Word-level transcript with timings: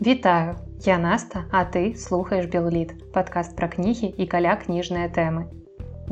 Вітаю, 0.00 0.56
я 0.84 0.98
Наста, 0.98 1.44
а 1.50 1.64
ты 1.64 1.94
слухаеш 1.96 2.46
Белліт, 2.52 2.90
падкаст 3.14 3.56
пра 3.56 3.64
кнігі 3.72 4.12
і 4.12 4.24
каля 4.28 4.52
кніжныя 4.60 5.08
тэмы. 5.08 5.48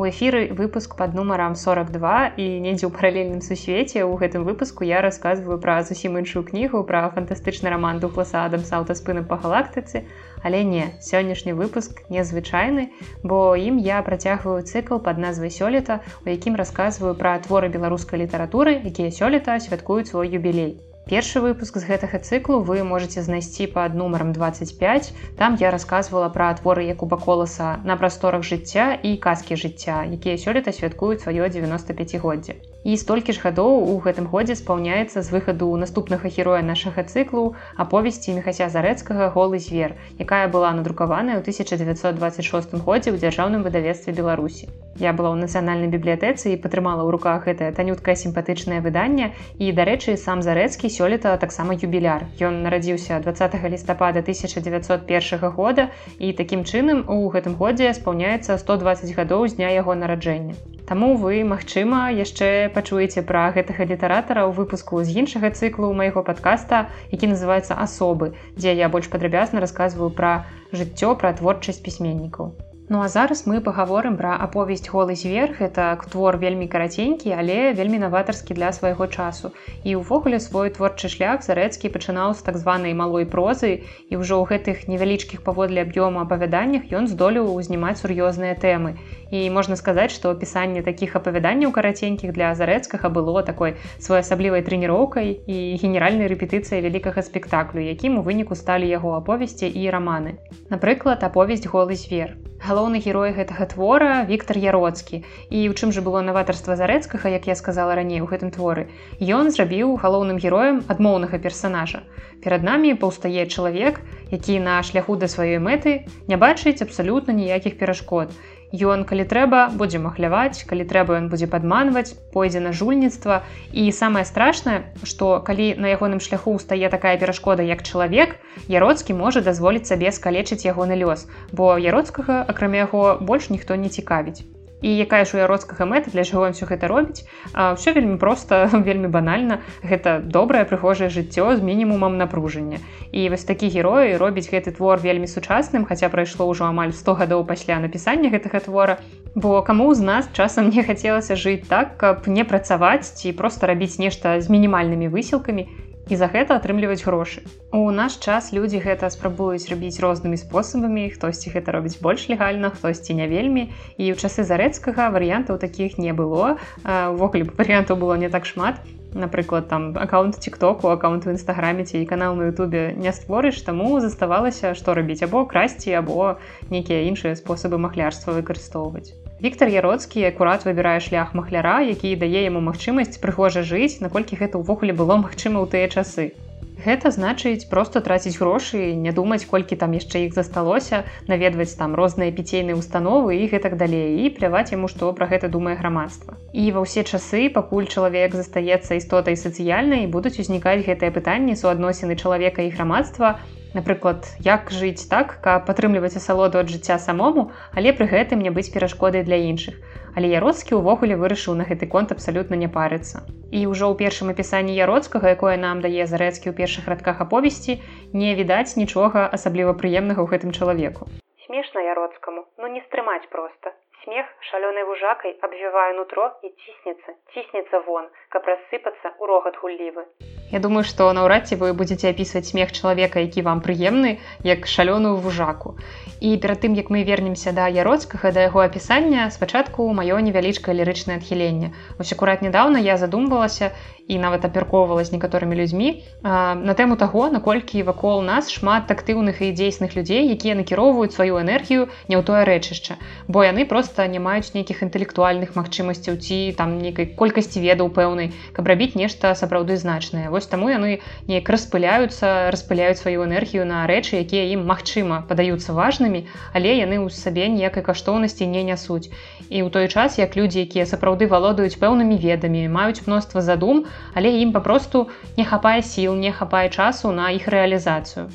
У 0.01 0.09
эфіры 0.09 0.57
выпуск 0.57 0.96
под 0.96 1.12
нумарам 1.12 1.53
42 1.54 2.33
і 2.41 2.47
недзе 2.65 2.89
ў 2.89 2.91
паралельным 2.97 3.43
сусвеце 3.45 4.01
ў 4.01 4.17
гэтым 4.17 4.49
выпуску 4.49 4.89
я 4.89 5.03
рассказываю 5.05 5.61
пра 5.61 5.85
зусім 5.85 6.17
іншую 6.17 6.49
кнігу 6.49 6.81
пра 6.88 7.12
фантастычны 7.12 7.69
роман 7.69 8.01
дупласа 8.01 8.47
Адам 8.49 8.65
саўтаспыны 8.65 9.21
па 9.21 9.37
галактыцы, 9.37 10.08
але 10.40 10.64
не 10.64 10.88
сённяшні 11.04 11.53
выпуск 11.53 12.08
незвычайны, 12.08 12.88
бо 13.21 13.53
ім 13.53 13.76
я 13.76 14.01
працягваю 14.01 14.64
цыкл 14.64 14.96
под 14.96 15.21
назвай 15.21 15.53
сёлета, 15.53 16.01
у 16.24 16.32
якім 16.32 16.56
расказваю 16.56 17.12
пра 17.20 17.37
творы 17.45 17.69
беларускай 17.69 18.24
літаратуры, 18.24 18.80
якія 18.80 19.12
сёлета 19.12 19.60
святкуюць 19.60 20.09
свой 20.09 20.32
юбілей. 20.32 20.80
Першы 21.09 21.41
выпуск 21.45 21.77
з 21.77 21.84
гэтага 21.84 22.19
цыклу 22.25 22.63
вы 22.65 22.83
можете 22.83 23.21
знайсці 23.25 23.67
пад 23.75 23.95
нумаром 23.95 24.33
25. 24.33 25.12
Там 25.37 25.57
я 25.61 25.71
рассказывала 25.71 26.31
пра 26.33 26.49
творы 26.57 26.89
Якуба 26.89 27.19
коласа 27.21 27.77
на 27.85 27.97
прасторах 28.01 28.43
жыцця 28.43 28.87
і 28.97 29.17
казкі 29.21 29.61
жыцця, 29.65 30.01
якія 30.09 30.41
сёлета 30.41 30.73
святкуюць 30.73 31.21
сваё 31.21 31.53
95годдзе. 31.53 32.57
І 32.84 32.97
столькі 33.01 33.33
ж 33.33 33.41
гадоў 33.41 33.79
у 33.91 33.93
гэтым 34.05 34.27
годзе 34.29 34.55
спаўняецца 34.61 35.23
з 35.25 35.33
выхаду 35.33 35.69
наступнага 35.83 36.29
героя 36.29 36.61
нашага 36.61 37.05
цыклу 37.09 37.45
аповесці 37.84 38.34
мехася 38.38 38.69
зарэцкага 38.75 39.30
голы 39.37 39.61
звер, 39.66 39.97
якая 40.20 40.48
была 40.52 40.73
надрукаваная 40.77 41.41
ў 41.41 41.48
1926 41.48 42.77
годзе 42.84 43.09
ў 43.09 43.16
дзяржаўным 43.25 43.65
выдавецтве 43.65 44.12
Беларусі. 44.12 44.69
Я 45.01 45.16
была 45.16 45.33
ў 45.33 45.48
нацыянальнай 45.48 45.89
бібліятэцы 45.89 46.52
і 46.52 46.61
падтрымала 46.61 47.09
ў 47.09 47.16
руках 47.16 47.48
гэтае 47.48 47.73
танюткае 47.73 48.15
сімпатычнае 48.20 48.84
выданне 48.84 49.33
і 49.56 49.73
дарэчы 49.80 50.20
сам 50.20 50.45
зарэцкі 50.45 50.92
сёлета 50.92 51.33
таксама 51.41 51.80
юбіляр. 51.80 52.28
Ён 52.37 52.61
нарадзіўся 52.69 53.19
20 53.25 53.64
лістапада 53.64 54.20
1901 54.20 55.56
года 55.56 55.89
і 56.20 56.37
такім 56.37 56.69
чынам 56.69 57.03
у 57.09 57.33
гэтым 57.33 57.56
годзе 57.56 57.97
спаўняецца 57.97 58.61
120 58.61 59.16
гадоў 59.16 59.48
з 59.48 59.56
дня 59.56 59.72
яго 59.72 59.97
нараджэння. 59.97 60.55
Таму 60.84 61.16
вы, 61.16 61.41
магчыма, 61.48 62.12
яшчэ 62.12 62.69
пачуеце 62.77 63.22
пра 63.30 63.47
гэтага 63.56 63.86
літаратара 63.92 64.44
ў 64.44 64.53
выпуску 64.58 65.00
з 65.06 65.17
іншага 65.22 65.55
цыклу 65.55 65.94
майго 66.03 66.27
падкаста, 66.28 66.84
які 67.14 67.33
называецца 67.33 67.78
асобы, 67.86 68.34
дзе 68.58 68.77
я 68.83 68.92
больш 68.92 69.11
падрабязна 69.16 69.64
расказваю 69.64 70.12
пра 70.20 70.36
жыццё 70.77 71.16
пра 71.25 71.34
творчасць 71.41 71.83
пісьменнікаў. 71.89 72.55
Ну 72.89 73.00
а 73.00 73.08
зараз 73.08 73.47
мы 73.48 73.62
паговорым 73.64 74.16
пра 74.16 74.36
аповесць 74.44 74.91
голы 74.92 75.14
зверх 75.16 75.62
это 75.64 75.97
твор 76.12 76.36
вельмі 76.36 76.69
караценькі, 76.69 77.33
але 77.33 77.72
вельмі 77.72 77.98
наватарскі 77.98 78.55
для 78.55 78.72
свайго 78.77 79.06
часу. 79.06 79.53
І 79.88 79.97
ўвогуле 79.97 80.36
свой 80.36 80.69
творчы 80.69 81.09
шлях 81.09 81.41
зарэцкі 81.48 81.88
пачынаў 81.88 82.36
з 82.36 82.44
так 82.44 82.61
званай 82.61 82.92
малой 82.92 83.25
прозы 83.25 83.88
і 84.12 84.14
ўжо 84.20 84.36
ў 84.36 84.44
гэтых 84.53 84.84
невялічкіх 84.92 85.41
паводле 85.41 85.81
аб'ёму 85.81 86.20
апавяданнях 86.28 86.92
ён 86.92 87.09
здолеў 87.09 87.48
узнімаць 87.56 88.05
сур'ёзныя 88.05 88.53
тэмы. 88.61 89.00
І 89.35 89.51
можна 89.51 89.75
сказаць, 89.75 90.13
што 90.15 90.31
пісанне 90.39 90.83
такіх 90.87 91.17
апавяданняў 91.19 91.73
караценькіх 91.75 92.31
для 92.37 92.53
зарэцкага 92.55 93.11
было 93.17 93.43
такой 93.43 93.75
своеасаблівай 93.99 94.63
трэніроўкай 94.69 95.35
і 95.35 95.59
генеральнай 95.83 96.31
рэпетыцыяй 96.31 96.85
вялікага 96.87 97.27
спектаклю, 97.27 97.83
якім 97.83 98.23
у 98.23 98.23
выніку 98.23 98.55
сталі 98.55 98.87
яго 98.87 99.19
аповесці 99.19 99.67
і 99.67 99.91
раманы. 99.91 100.39
Напрыклад, 100.71 101.27
аповесць 101.27 101.67
голы 101.67 101.99
звер 101.99 102.39
галоўны 102.65 103.03
герой 103.05 103.35
гэтага 103.37 103.67
твора 103.69 104.25
Віктор 104.25 104.57
Яроцкі. 104.57 105.21
І 105.51 105.59
ў 105.69 105.75
чым 105.77 105.91
жа 105.93 106.01
было 106.01 106.23
наватарства 106.25 106.79
зарэцкага 106.81 107.29
як 107.35 107.51
я 107.51 107.59
сказала 107.59 107.99
раней 107.99 108.23
у 108.25 108.31
гэтым 108.31 108.55
творы? 108.55 108.89
Ён 109.21 109.51
зрабіў 109.53 109.99
галоўным 110.01 110.41
героем 110.41 110.81
адмоўнага 110.89 111.43
персонажа 111.43 112.07
перад 112.45 112.62
намі 112.62 112.95
паўстае 112.95 113.47
чалавек 113.49 114.01
які 114.31 114.59
на 114.61 114.83
шляху 114.83 115.17
да 115.17 115.29
сваёй 115.33 115.59
мэты 115.67 115.95
не 116.29 116.37
бачыць 116.37 116.83
абсалютна 116.85 117.33
ніякіх 117.37 117.79
перашкод 117.81 118.33
Ён, 118.75 119.05
калі 119.07 119.23
трэба, 119.23 119.71
будзе 119.79 120.03
махляваць, 120.03 120.67
калі 120.67 120.83
трэба 120.83 121.15
ён 121.23 121.29
будзе 121.31 121.47
падманваць, 121.47 122.19
пойдзе 122.35 122.59
на 122.59 122.73
жульніцтва. 122.75 123.47
І 123.71 123.87
самае 123.95 124.25
страшнае, 124.27 124.91
што 125.07 125.39
калі 125.47 125.79
на 125.79 125.95
ягоным 125.95 126.19
шляху 126.19 126.59
стае 126.59 126.91
такая 126.91 127.15
перашкода 127.23 127.62
як 127.62 127.87
чалавек, 127.87 128.35
Яроцкі 128.67 129.15
можа 129.15 129.45
дазволіць 129.47 129.87
сабе 129.87 130.11
скалечыць 130.11 130.67
ягоны 130.67 130.99
лёс, 130.99 131.31
бо 131.53 131.79
яроцкага, 131.79 132.43
акрамя 132.43 132.83
яго 132.83 133.19
больш 133.23 133.47
ніхто 133.55 133.79
не 133.79 133.95
цікавіць 133.95 134.43
і 134.84 134.97
якая 135.00 135.25
ж 135.25 135.37
у 135.37 135.41
яроцкага 135.41 135.89
мэта 135.89 136.12
для 136.12 136.28
чаго 136.28 136.53
ўсё 136.53 136.69
гэта 136.69 136.93
робіць? 136.93 137.25
Все 137.56 137.97
вельмі 137.97 138.21
просто 138.21 138.69
вельмі 138.89 139.09
банальна. 139.09 139.65
Гэта 139.81 140.21
добрае 140.21 140.69
прыгожае 140.69 141.09
жыццё 141.09 141.56
з 141.56 141.65
мінімумам 141.65 142.21
напружання. 142.21 142.84
І 143.09 143.33
вось 143.33 143.49
такі 143.49 143.73
героі 143.73 144.21
робіць 144.21 144.53
гэты 144.53 144.77
твор 144.77 145.00
вельмі 145.00 145.25
сучасным 145.25 145.89
хаця 145.89 146.12
прайшло 146.12 146.44
ўжо 146.53 146.69
амаль 146.69 146.93
100 146.93 147.17
гадоў 147.17 147.49
пасля 147.49 147.81
напісання 147.81 148.28
гэтага 148.28 148.61
твора. 148.61 149.00
Бо 149.33 149.65
каму 149.65 149.89
з 149.94 150.05
нас 150.05 150.28
часам 150.37 150.69
не 150.69 150.84
хацелася 150.84 151.33
жыць 151.33 151.65
так 151.65 151.97
каб 151.97 152.28
не 152.28 152.44
працаваць 152.44 153.09
ці 153.17 153.33
просто 153.33 153.67
рабіць 153.67 153.97
нешта 153.97 154.37
з 154.37 154.53
мінімальнымі 154.53 155.09
высілкамі? 155.09 155.65
і 155.65 155.84
за 156.12 156.28
гэта 156.28 156.60
атрымліваць 156.60 157.00
грошы. 157.04 157.41
У 157.72 157.88
наш 157.91 158.20
час 158.20 158.53
людзі 158.53 158.84
гэта 158.84 159.09
спрабуюць 159.09 159.65
рабіць 159.72 159.97
рознымі 160.04 160.37
спосабамі, 160.37 161.09
хтосьці 161.09 161.56
гэта 161.56 161.72
робіць 161.72 161.97
больш 162.04 162.28
легальна, 162.28 162.69
хтосьці 162.69 163.16
не 163.16 163.25
вельмі. 163.25 163.72
І 163.97 164.12
ў 164.12 164.20
часы 164.20 164.44
зарэцкага 164.44 165.09
варыянтаў 165.09 165.56
такіх 165.56 165.97
не 165.97 166.12
было. 166.12 166.60
Увогуле 166.84 167.48
варыянтаў 167.48 167.97
было 167.97 168.20
не 168.20 168.28
так 168.28 168.44
шмат. 168.44 168.76
Напрыклад, 169.14 169.69
там 169.69 169.97
аккаунт 169.97 170.38
тиктоку, 170.41 170.88
аккаунт 170.93 171.26
у 171.26 171.31
нстаграме 171.31 171.88
ці 171.88 172.03
і 172.03 172.06
канал 172.06 172.34
на 172.34 172.50
Ютубе 172.50 172.93
не 172.98 173.12
створыш, 173.14 173.62
таму 173.62 174.00
заставалася, 174.03 174.75
што 174.75 174.93
рабіць 174.93 175.22
або 175.22 175.47
красці, 175.47 175.94
або 175.94 176.37
нейкія 176.69 177.06
іншыя 177.06 177.38
спосабы 177.38 177.78
махлярства 177.78 178.34
выкарыстоўваць. 178.34 179.24
Віктор 179.43 179.69
Яроцкі 179.69 180.22
акурат 180.31 180.62
выбірае 180.65 181.00
шлях 181.03 181.34
махляра, 181.34 181.83
які 181.83 182.15
дае 182.15 182.47
яму 182.47 182.61
магчымасць 182.62 183.19
прыгожа 183.19 183.67
жыць, 183.67 183.99
наколькі 183.99 184.39
гэта 184.39 184.62
ўвогуле 184.62 184.95
было 184.95 185.19
магчыма 185.19 185.59
ў 185.59 185.67
тыя 185.75 185.91
часы. 185.91 186.39
Гэта 186.84 187.11
значыць 187.11 187.67
проста 187.67 188.00
траціць 188.00 188.39
грошы, 188.39 188.94
не 188.94 189.11
думаць, 189.11 189.43
колькі 189.50 189.78
там 189.81 189.97
яшчэ 189.99 190.23
іх 190.27 190.39
засталося, 190.39 191.03
наведваць 191.27 191.75
там 191.75 191.99
розныя 191.99 192.31
піцейныя 192.31 192.78
установы 192.78 193.43
і 193.43 193.50
гэтак 193.50 193.75
далей 193.81 194.23
і 194.23 194.31
пляваць 194.39 194.71
яму, 194.71 194.87
што 194.87 195.11
пра 195.19 195.27
гэта 195.27 195.50
думае 195.50 195.75
грамадства. 195.83 196.39
І 196.53 196.71
ва 196.71 196.87
ўсе 196.87 197.03
часы, 197.03 197.50
пакуль 197.50 197.91
чалавек 197.91 198.39
застаецца 198.39 198.94
істотай 199.03 199.34
сацыяльнай, 199.34 200.06
будуць 200.06 200.39
узнікаць 200.39 200.87
гэтыя 200.87 201.11
пытанні 201.11 201.59
суадносіны 201.59 202.15
чалавека 202.15 202.62
і 202.62 202.71
грамадства, 202.71 203.39
Напрыклад, 203.75 204.27
як 204.39 204.71
жыць 204.71 205.09
так, 205.11 205.33
каб 205.43 205.65
падтрымліваць 205.67 206.15
асалоду 206.19 206.61
ад 206.62 206.69
жыцця 206.71 206.95
самому, 207.03 207.51
але 207.75 207.91
пры 207.99 208.07
гэтым 208.07 208.39
не 208.47 208.53
быць 208.55 208.71
перашкодай 208.71 209.27
для 209.27 209.35
іншых. 209.51 209.75
Але 210.15 210.31
яроцкі 210.31 210.79
ўвогуле 210.79 211.19
вырашыў 211.19 211.59
на 211.59 211.67
гэты 211.67 211.91
конт 211.91 212.15
абсалютна 212.15 212.55
не 212.61 212.69
парыцца. 212.77 213.27
І 213.51 213.67
ўжо 213.67 213.91
ў 213.91 213.99
першым 213.99 214.31
апісанні 214.31 214.79
яроцкага, 214.79 215.35
якое 215.35 215.57
нам 215.59 215.83
дае 215.83 216.07
зарэцкі 216.07 216.51
ў 216.51 216.59
першых 216.61 216.87
радках 216.87 217.19
аповесці, 217.27 217.83
не 218.15 218.31
відаць 218.39 218.79
нічога 218.79 219.27
асабліва 219.39 219.75
прыемнага 219.83 220.23
ў 220.23 220.31
гэтым 220.31 220.55
чалавеку. 220.55 221.11
Смешна 221.47 221.83
яроцкаму, 221.83 222.47
ну 222.62 222.71
не 222.71 222.85
стрымаць 222.87 223.27
проста. 223.35 223.75
Смех 224.05 224.31
шалёнай 224.53 224.87
вужакай 224.87 225.35
абвівае 225.43 225.91
нутро 225.99 226.31
і 226.47 226.55
ціснецца, 226.55 227.19
ціснецца 227.35 227.83
вон, 227.91 228.06
каб 228.31 228.47
рассыпацца 228.47 229.19
ў 229.19 229.23
рогат 229.35 229.59
гуллівы. 229.59 230.06
Я 230.53 230.60
думаю, 230.60 230.84
што 230.84 231.12
наўрад 231.12 231.49
ці 231.49 231.56
вы 231.60 231.72
будзеце 231.72 232.10
апісваць 232.10 232.47
смех 232.47 232.72
чалавека, 232.72 233.21
які 233.21 233.43
вам 233.43 233.60
прыемны, 233.65 234.19
як 234.44 234.66
шалёную 234.66 235.16
вужаку. 235.16 235.77
І 236.21 236.37
перад 236.37 236.60
тым, 236.65 236.75
як 236.75 236.91
мы 236.91 237.03
вернемся 237.05 237.53
да 237.53 237.66
яроцкага 237.69 238.31
да 238.32 238.47
яго 238.49 238.60
апісання, 238.60 239.31
спачатку 239.31 239.88
маё 239.93 240.21
невялічкае 240.21 240.77
лірычнае 240.77 241.19
адхіленне. 241.19 241.72
Вось 241.99 242.12
акурат 242.12 242.43
нядаўна 242.43 242.78
я 242.78 242.97
задумвалася 242.97 243.72
і 244.09 244.19
нават 244.19 244.44
абмяркоўвала 244.44 245.05
з 245.05 245.16
некаторымі 245.16 245.56
людзьмі 245.56 246.05
на 246.23 246.73
тэму 246.76 246.96
таго, 247.00 247.29
наколькі 247.32 247.82
вакол 247.88 248.20
нас 248.23 248.52
шмат 248.52 248.93
актыўных 248.93 249.41
і 249.41 249.52
дзейсных 249.56 249.96
людзей, 249.96 250.29
якія 250.29 250.55
накіроўваюць 250.61 251.17
сваю 251.17 251.41
энергію 251.41 251.88
не 252.08 252.17
ў 252.20 252.23
тое 252.23 252.44
рэчышча. 252.44 253.00
Бо 253.29 253.44
яны 253.49 253.64
проста 253.64 254.06
не 254.06 254.20
маюць 254.20 254.52
нейкіх 254.52 254.85
інтэлектуальных 254.85 255.56
магчымасцяў 255.56 256.20
ці 256.20 256.52
там 256.52 256.76
нейкай 256.85 257.08
колькасці 257.17 257.64
ведаў 257.64 257.88
пэўнай, 257.96 258.37
каб 258.52 258.69
рабіць 258.69 258.93
нешта 258.94 259.32
сапраўды 259.32 259.81
значнае 259.81 260.29
вось 260.34 260.48
таму 260.50 260.69
яны 260.72 260.98
неяк 261.31 261.50
распыляюцца 261.54 262.31
распыляюць 262.54 262.98
сваю 263.00 263.25
энергію 263.26 263.66
на 263.70 263.84
рэчы 263.90 264.19
якія 264.20 264.44
ім 264.54 264.66
магчыма 264.70 265.20
падаюцца 265.31 265.76
важнымі 265.78 266.25
але 266.60 266.75
яны 266.75 266.98
ў 266.98 267.14
сабе 267.19 267.46
ніякай 267.54 267.86
каштоўнасці 267.88 268.50
не 268.54 268.64
нясуць. 268.70 269.06
І 269.48 269.62
ў 269.62 269.69
той 269.78 269.86
час 269.94 270.19
як 270.19 270.36
людзі 270.40 270.66
якія 270.66 270.88
сапраўды 270.90 271.31
валодаюць 271.31 271.78
пэўнымі 271.86 272.19
ведамі 272.26 272.66
маюць 272.76 273.06
мноства 273.06 273.46
задум 273.48 273.86
але 274.19 274.34
ім 274.42 274.52
папросту 274.58 275.06
не 275.38 275.48
хапае 275.54 275.81
сіл 275.94 276.19
не 276.26 276.34
хапае 276.42 276.69
часу 276.69 277.14
на 277.22 277.31
іх 277.38 277.48
рэалізацыю. 277.56 278.28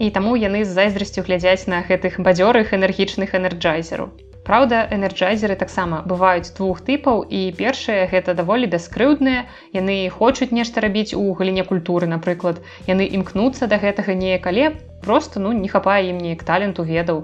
І 0.00 0.10
таму 0.10 0.36
яны 0.40 0.64
з 0.64 0.74
зайздрасцю 0.80 1.28
глядзяць 1.28 1.68
на 1.68 1.84
гэтых 1.88 2.20
бадзёрых 2.28 2.72
энергічных 2.80 3.36
энерджайзеру 3.40 4.12
Праўда, 4.42 4.78
энерджайзеры 4.90 5.54
таксама 5.58 6.02
бываюць 6.12 6.50
двух 6.56 6.80
тыпаў 6.86 7.22
і 7.30 7.42
першыя 7.58 8.08
гэта 8.10 8.34
даволі 8.34 8.66
бяскрыўдныя. 8.72 9.44
Яны 9.70 9.96
хочуць 10.10 10.50
нешта 10.50 10.82
рабіць 10.82 11.14
у 11.14 11.22
галіне 11.38 11.62
культуры, 11.68 12.10
напрыклад, 12.10 12.58
яны 12.90 13.06
імкнуцца 13.06 13.70
да 13.70 13.78
гэтага 13.78 14.18
неяк, 14.18 14.50
але 14.50 14.74
просто 15.06 15.38
ну, 15.38 15.52
не 15.54 15.70
хапае 15.70 16.10
ім 16.10 16.18
неяк 16.18 16.42
таленту 16.42 16.82
ведаў 16.82 17.22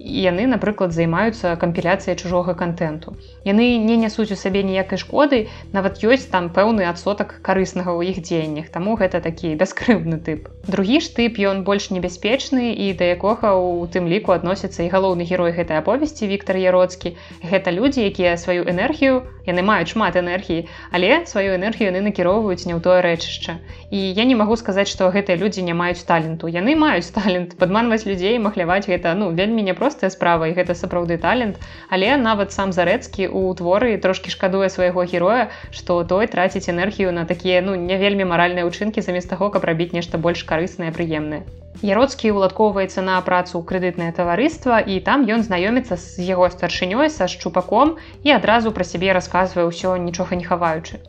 яны 0.00 0.46
напрыклад 0.48 0.96
займаюцца 0.96 1.56
кампіляцыяй 1.60 2.16
чужога 2.16 2.54
контенту 2.56 3.12
яны 3.44 3.76
не 3.84 3.96
нясуць 4.00 4.32
у 4.32 4.38
сабе 4.40 4.62
ніякай 4.64 4.98
шкоды 5.02 5.40
нават 5.76 6.00
ёсць 6.00 6.28
там 6.32 6.48
пэўны 6.48 6.88
адсотак 6.88 7.36
карыснага 7.44 7.92
ў 7.92 8.12
іх 8.12 8.24
дзеяннях 8.24 8.72
таму 8.72 8.96
гэта 8.96 9.20
такі 9.20 9.52
бяскрыўдны 9.60 10.18
тып. 10.24 10.48
Другі 10.66 11.00
ж 11.04 11.12
тып 11.16 11.40
ён 11.50 11.62
больш 11.68 11.90
небяспечны 11.92 12.72
і 12.72 12.92
да 12.96 13.12
якога 13.12 13.52
у 13.60 13.86
тым 13.92 14.08
ліку 14.08 14.32
адносіцца 14.32 14.82
і 14.84 14.92
галоўны 14.92 15.28
герой 15.28 15.52
гэтай 15.52 15.80
аповесці 15.84 16.28
Віктор 16.32 16.56
яроцкі. 16.56 17.16
Гэта 17.44 17.74
людзі 17.76 18.06
якія 18.08 18.36
сваю 18.40 18.64
энергію 18.64 19.24
яны 19.52 19.62
маюць 19.62 19.92
шмат 19.92 20.16
энергіі 20.16 20.66
але 20.90 21.26
сваю 21.30 21.54
энергію 21.54 21.92
яны 21.92 22.02
накіроўваюць 22.08 22.66
не 22.66 22.74
ў 22.74 22.80
тое 22.80 23.04
рэчышча. 23.04 23.60
І 23.90 23.98
я 24.18 24.24
не 24.24 24.34
магу 24.34 24.56
сказаць 24.56 24.88
што 24.88 25.12
гэтыя 25.14 25.36
людзі 25.36 25.62
не 25.62 25.74
маюць 25.74 26.02
таленту. 26.08 26.50
Яны 26.50 26.74
маюць 26.74 27.12
талент 27.14 27.54
падманваць 27.60 28.06
людзей 28.08 28.38
махляваць 28.42 28.88
гэта 28.88 29.14
ну 29.14 29.30
вельмі 29.30 29.62
не 29.62 29.74
просто 29.74 29.90
простая 29.90 30.10
справа 30.10 30.48
і 30.48 30.54
гэта 30.56 30.74
сапраўды 30.74 31.18
талент. 31.18 31.58
Але 31.90 32.16
нават 32.16 32.52
сам 32.52 32.72
зарэцкі 32.72 33.28
у 33.28 33.52
творы 33.54 33.98
трошки 33.98 34.30
шкадуе 34.30 34.70
свайго 34.70 35.04
героя 35.04 35.50
што 35.70 36.04
той 36.04 36.26
траціць 36.26 36.70
энергію 36.72 37.12
на 37.12 37.24
такія 37.26 37.60
ну 37.60 37.74
не 37.74 37.98
вельмі 37.98 38.24
маральныя 38.24 38.64
ўчынкі 38.64 39.02
замест 39.02 39.28
таго 39.28 39.50
каб 39.50 39.66
рабіць 39.68 39.92
нешта 39.92 40.16
больш 40.16 40.46
карыснае 40.46 40.94
прыемнае. 40.94 41.42
Яроцкі 41.80 42.30
уладкоўваецца 42.36 43.00
на 43.00 43.16
працу 43.24 43.56
ў 43.56 43.64
крэдытнае 43.68 44.12
таварыства 44.12 44.80
і 44.84 45.00
там 45.00 45.24
ён 45.24 45.40
знаёміцца 45.44 45.96
з 45.96 46.24
яго 46.28 46.48
старшынёй 46.52 47.08
са 47.08 47.28
шчупаком 47.28 47.96
і 48.24 48.36
адразу 48.36 48.72
пра 48.76 48.84
сябе 48.84 49.12
расказвае 49.40 49.66
ўсё 49.72 49.90
нічога 50.06 50.36
не 50.36 50.44
хаваючы 50.48 51.00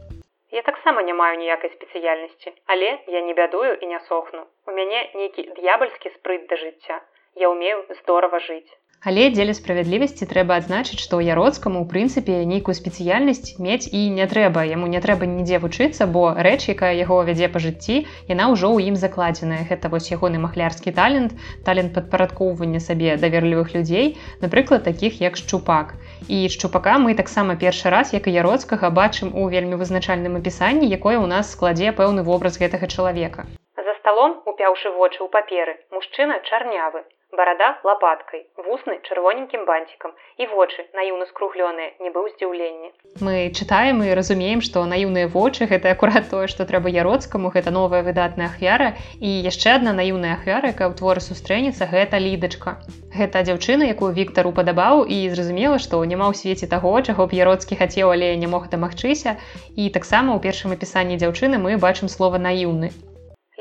Я 0.56 0.62
таксама 0.68 1.04
не 1.08 1.16
маю 1.22 1.36
ніякай 1.40 1.72
спецыяльнасці 1.76 2.54
але 2.76 2.92
я 3.16 3.22
не 3.28 3.34
бядую 3.40 3.72
і 3.76 3.90
не 3.94 4.00
сохну 4.08 4.44
у 4.68 4.76
мяне 4.78 5.02
нейкі 5.22 5.48
д'ябальскі 5.58 6.16
спрыт 6.16 6.48
да 6.52 6.60
жыцця 6.62 7.04
я 7.36 7.50
умею 7.50 7.84
здорово 8.00 8.40
жыць. 8.40 8.72
Але 9.02 9.24
дзеля 9.34 9.54
справядлівасці 9.58 10.28
трэба 10.30 10.58
адзначыць, 10.62 11.00
што 11.02 11.18
яроцкаму 11.26 11.80
ў 11.82 11.90
прынцыпе 11.90 12.44
нейкую 12.46 12.76
спецыяльнасць 12.78 13.58
мець 13.58 13.90
і 13.90 14.02
не 14.18 14.28
трэба. 14.30 14.62
Яму 14.72 14.90
не 14.92 15.02
трэба 15.02 15.26
нідзе 15.26 15.58
вучыцца, 15.64 16.06
бо 16.06 16.36
рэч, 16.48 16.70
якая 16.76 16.92
яго 17.00 17.18
вядзе 17.30 17.50
па 17.50 17.64
жыцці, 17.64 18.04
яна 18.30 18.52
ўжо 18.54 18.70
ў 18.70 18.94
ім 18.94 19.00
закладзеная. 19.04 19.66
Гэта 19.72 19.90
вось 19.90 20.12
ягоны 20.14 20.44
махлярскі 20.44 20.94
талент, 20.94 21.34
талент 21.66 21.98
падпарадкоўвання 21.98 22.84
сабе 22.84 23.18
даверлівых 23.18 23.74
людзей, 23.74 24.20
напрыклад, 24.44 24.86
такіх 24.86 25.18
як 25.24 25.40
шчупак. 25.40 25.98
І 26.28 26.50
шчупака 26.54 26.98
мы 27.04 27.16
таксама 27.16 27.56
першы 27.56 27.90
раз, 27.90 28.14
як 28.14 28.28
і 28.28 28.36
яроцкага 28.42 28.90
бачым 28.90 29.34
у 29.34 29.48
вельмі 29.50 29.80
вызначальным 29.82 30.38
апісанні, 30.42 30.92
якое 30.98 31.18
ў 31.18 31.28
нас 31.28 31.52
складзе 31.56 31.92
пэўны 31.98 32.22
вобраз 32.28 32.60
гэтага 32.62 32.88
чалавека. 32.88 33.48
За 33.76 33.94
сталом, 34.00 34.38
упяўшы 34.46 34.94
вочы 34.98 35.18
ў 35.24 35.30
паперы, 35.34 35.74
мужчына 35.92 36.38
чарнявы, 36.50 37.02
барада 37.38 37.76
лапаткай 37.88 38.46
вусны 38.68 39.00
чырвоненькім 39.08 39.66
банцікам 39.66 40.12
і 40.38 40.48
вочы 40.56 40.88
наіўна 40.98 41.28
скруглёныя 41.32 41.92
не 42.04 42.10
быў 42.16 42.28
здзіўленні 42.36 42.92
мы 43.28 43.36
чытаем 43.52 44.04
і 44.06 44.14
разумеем 44.18 44.62
што 44.66 44.84
наіўныя 44.92 45.28
вочы 45.36 45.68
гэта 45.72 45.92
акурат 45.96 46.30
тое 46.34 46.48
што 46.54 46.68
трэба 46.70 46.94
яроцкаму 46.96 47.52
гэта 47.56 47.74
новая 47.76 48.02
выдатная 48.08 48.48
ахвяра. 48.52 48.90
І 49.20 49.30
яшчэ 49.48 49.76
адна 49.78 49.94
наіўная 50.00 50.34
ахвяра 50.38 50.72
якая 50.74 50.88
ў 50.90 50.96
творы 51.02 51.24
сустрэнецца 51.28 51.90
гэта 51.94 52.24
лідачка. 52.26 52.78
Гэта 53.18 53.44
дзяўчына 53.48 53.92
якую 53.94 54.12
Віктор 54.18 54.48
упадабаў 54.52 55.06
і 55.06 55.22
зразумела 55.36 55.78
што 55.86 56.02
няма 56.16 56.32
ў 56.32 56.40
свеце 56.42 56.72
таго 56.74 56.96
чаго 57.02 57.28
б 57.28 57.40
яроцкі 57.44 57.80
хацеў 57.84 58.16
але 58.16 58.34
не 58.44 58.52
мог 58.56 58.68
дамагчыся. 58.74 59.38
І 59.76 59.94
таксама 60.00 60.36
ў 60.36 60.40
першым 60.50 60.76
апісанні 60.80 61.22
дзяўчыны 61.22 61.64
мы 61.68 61.80
бачым 61.88 62.12
слова 62.18 62.42
наіўны 62.50 62.92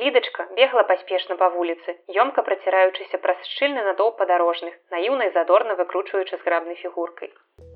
Лідачка 0.01 0.47
бегла 0.57 0.83
паспешна 0.89 1.35
па 1.37 1.51
вуліцы, 1.53 1.93
ёмка 2.23 2.41
праціраючыся 2.45 3.19
праз 3.21 3.41
шчыльны 3.49 3.83
натоўп 3.85 4.15
падарожных, 4.21 4.73
наіўнай 4.95 5.29
задорна 5.35 5.75
выкручваючы 5.77 6.39
зграбнай 6.41 6.79
фігуркай. 6.81 7.29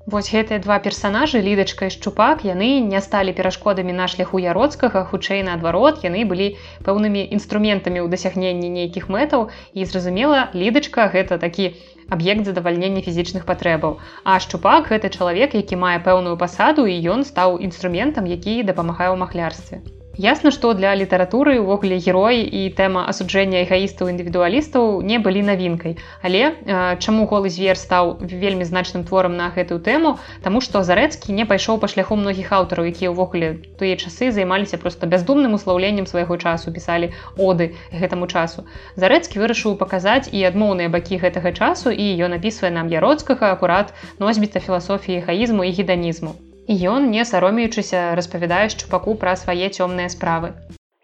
Вось 0.09 0.31
гэтыя 0.33 0.57
два 0.63 0.77
персанажы 0.87 1.41
лідачка 1.45 1.85
і 1.85 1.93
шчупак 1.93 2.41
яны 2.47 2.69
не 2.85 3.01
сталі 3.07 3.35
перашкодамі 3.39 3.93
на 3.99 4.07
шляху 4.13 4.41
яроцкага 4.41 5.03
хутчэй 5.11 5.43
наадварот 5.45 6.01
яны 6.07 6.25
былі 6.31 6.47
пэўнымі 6.87 7.21
інструментамі 7.37 8.01
ў 8.01 8.09
дасягненні 8.15 8.73
нейкіх 8.77 9.05
мэтаў. 9.17 9.45
І 9.77 9.85
зразумела 9.91 10.47
лідачка 10.57 11.05
гэта 11.13 11.37
такі 11.37 11.67
аб'ект 12.09 12.49
задавальнення 12.49 13.05
фізічных 13.05 13.45
патрэбаў. 13.45 14.01
А 14.25 14.39
шчупак 14.41 14.89
гэта 14.89 15.13
чалавек 15.13 15.53
які 15.53 15.77
мае 15.85 16.01
пэўную 16.09 16.33
пасаду 16.41 16.89
і 16.89 16.97
ён 17.17 17.21
стаў 17.29 17.61
інструментам 17.69 18.25
які 18.33 18.57
дапамагае 18.71 19.13
ў 19.13 19.21
махлярстве 19.21 19.85
Ясна, 20.17 20.47
што 20.55 20.71
для 20.71 20.95
літаратуры 20.95 21.59
ўвогуле 21.59 21.99
героі 21.99 22.39
і 22.39 22.59
тэма 22.71 23.01
асуджэння 23.11 23.67
эгаістаў 23.67 24.07
індывідуалістаў 24.13 25.03
не 25.03 25.19
былі 25.19 25.43
навінкай. 25.43 25.97
Але 26.23 26.55
э, 26.55 26.95
чаму 27.03 27.27
голы 27.27 27.51
звер 27.51 27.75
стаў 27.75 28.15
вельмі 28.23 28.63
значным 28.63 29.03
творам 29.03 29.35
на 29.35 29.51
гэтую 29.51 29.83
тэму, 29.83 30.15
Таму 30.39 30.61
што 30.63 30.83
зарэцкі 30.87 31.35
не 31.35 31.43
пайшоў 31.43 31.83
па 31.83 31.91
шляху 31.91 32.15
многіх 32.15 32.55
аўтараў, 32.55 32.87
якія 32.95 33.11
ўвогуле 33.11 33.59
тыя 33.75 33.99
часы 33.99 34.31
займаліся 34.31 34.79
проста 34.79 35.03
бяздумным 35.03 35.59
услаўленнем 35.59 36.07
свайго 36.07 36.39
часу 36.39 36.71
пісалі 36.71 37.11
оды 37.35 37.75
гэтаму 37.91 38.31
часу. 38.31 38.63
Зарэцкі 38.95 39.43
вырашыў 39.43 39.75
паказаць 39.75 40.31
і 40.31 40.47
адмоўныя 40.47 40.87
бакі 40.87 41.19
гэтага 41.19 41.51
часу 41.51 41.91
і 41.91 42.07
ён 42.23 42.39
напісвае 42.39 42.71
нам 42.71 42.87
яроцкага 42.87 43.51
акурат 43.51 43.91
носьбіта 44.23 44.63
філасофіі 44.63 45.25
эгаізму 45.27 45.67
і 45.67 45.75
геданізму 45.75 46.35
і 46.39 46.54
ён 46.67 47.11
не 47.11 47.23
саромеючыся 47.25 48.15
распавядае 48.17 48.69
шчупаку 48.73 49.13
пра 49.21 49.35
свае 49.41 49.69
цёмныя 49.69 50.09
справы. 50.09 50.49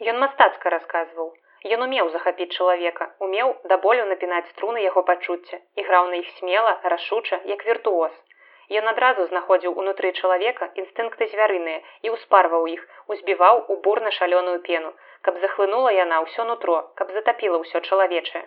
Ён 0.02 0.18
мастацка 0.24 0.74
расказваў. 0.74 1.30
Ён 1.76 1.86
умеў 1.86 2.10
захапіць 2.10 2.50
чалавека 2.58 3.10
умеў 3.22 3.54
да 3.70 3.78
болю 3.78 4.06
напінаць 4.10 4.50
струны 4.54 4.82
яго 4.82 5.04
пачуцця 5.10 5.62
і 5.78 5.86
граў 5.86 6.10
на 6.14 6.18
іх 6.24 6.28
смела 6.40 6.74
рашуча 6.94 7.40
як 7.46 7.62
віртуоз. 7.66 8.12
Ён 8.80 8.88
адразу 8.90 9.28
знаходзіў 9.30 9.78
унутры 9.78 10.12
чалавека 10.18 10.72
інстынкты 10.82 11.30
звярыныя 11.36 11.80
і 12.08 12.16
ўспарваў 12.16 12.66
іх 12.74 12.82
узбіваў 13.14 13.66
у 13.70 13.78
бурна 13.86 14.12
шалёную 14.18 14.60
пену 14.66 14.94
каб 15.26 15.38
захлынула 15.42 15.92
яна 15.94 16.22
ўсё 16.26 16.46
нутро 16.50 16.78
каб 17.00 17.12
затапіла 17.18 17.62
ўсё 17.64 17.82
чалавечае 17.90 18.44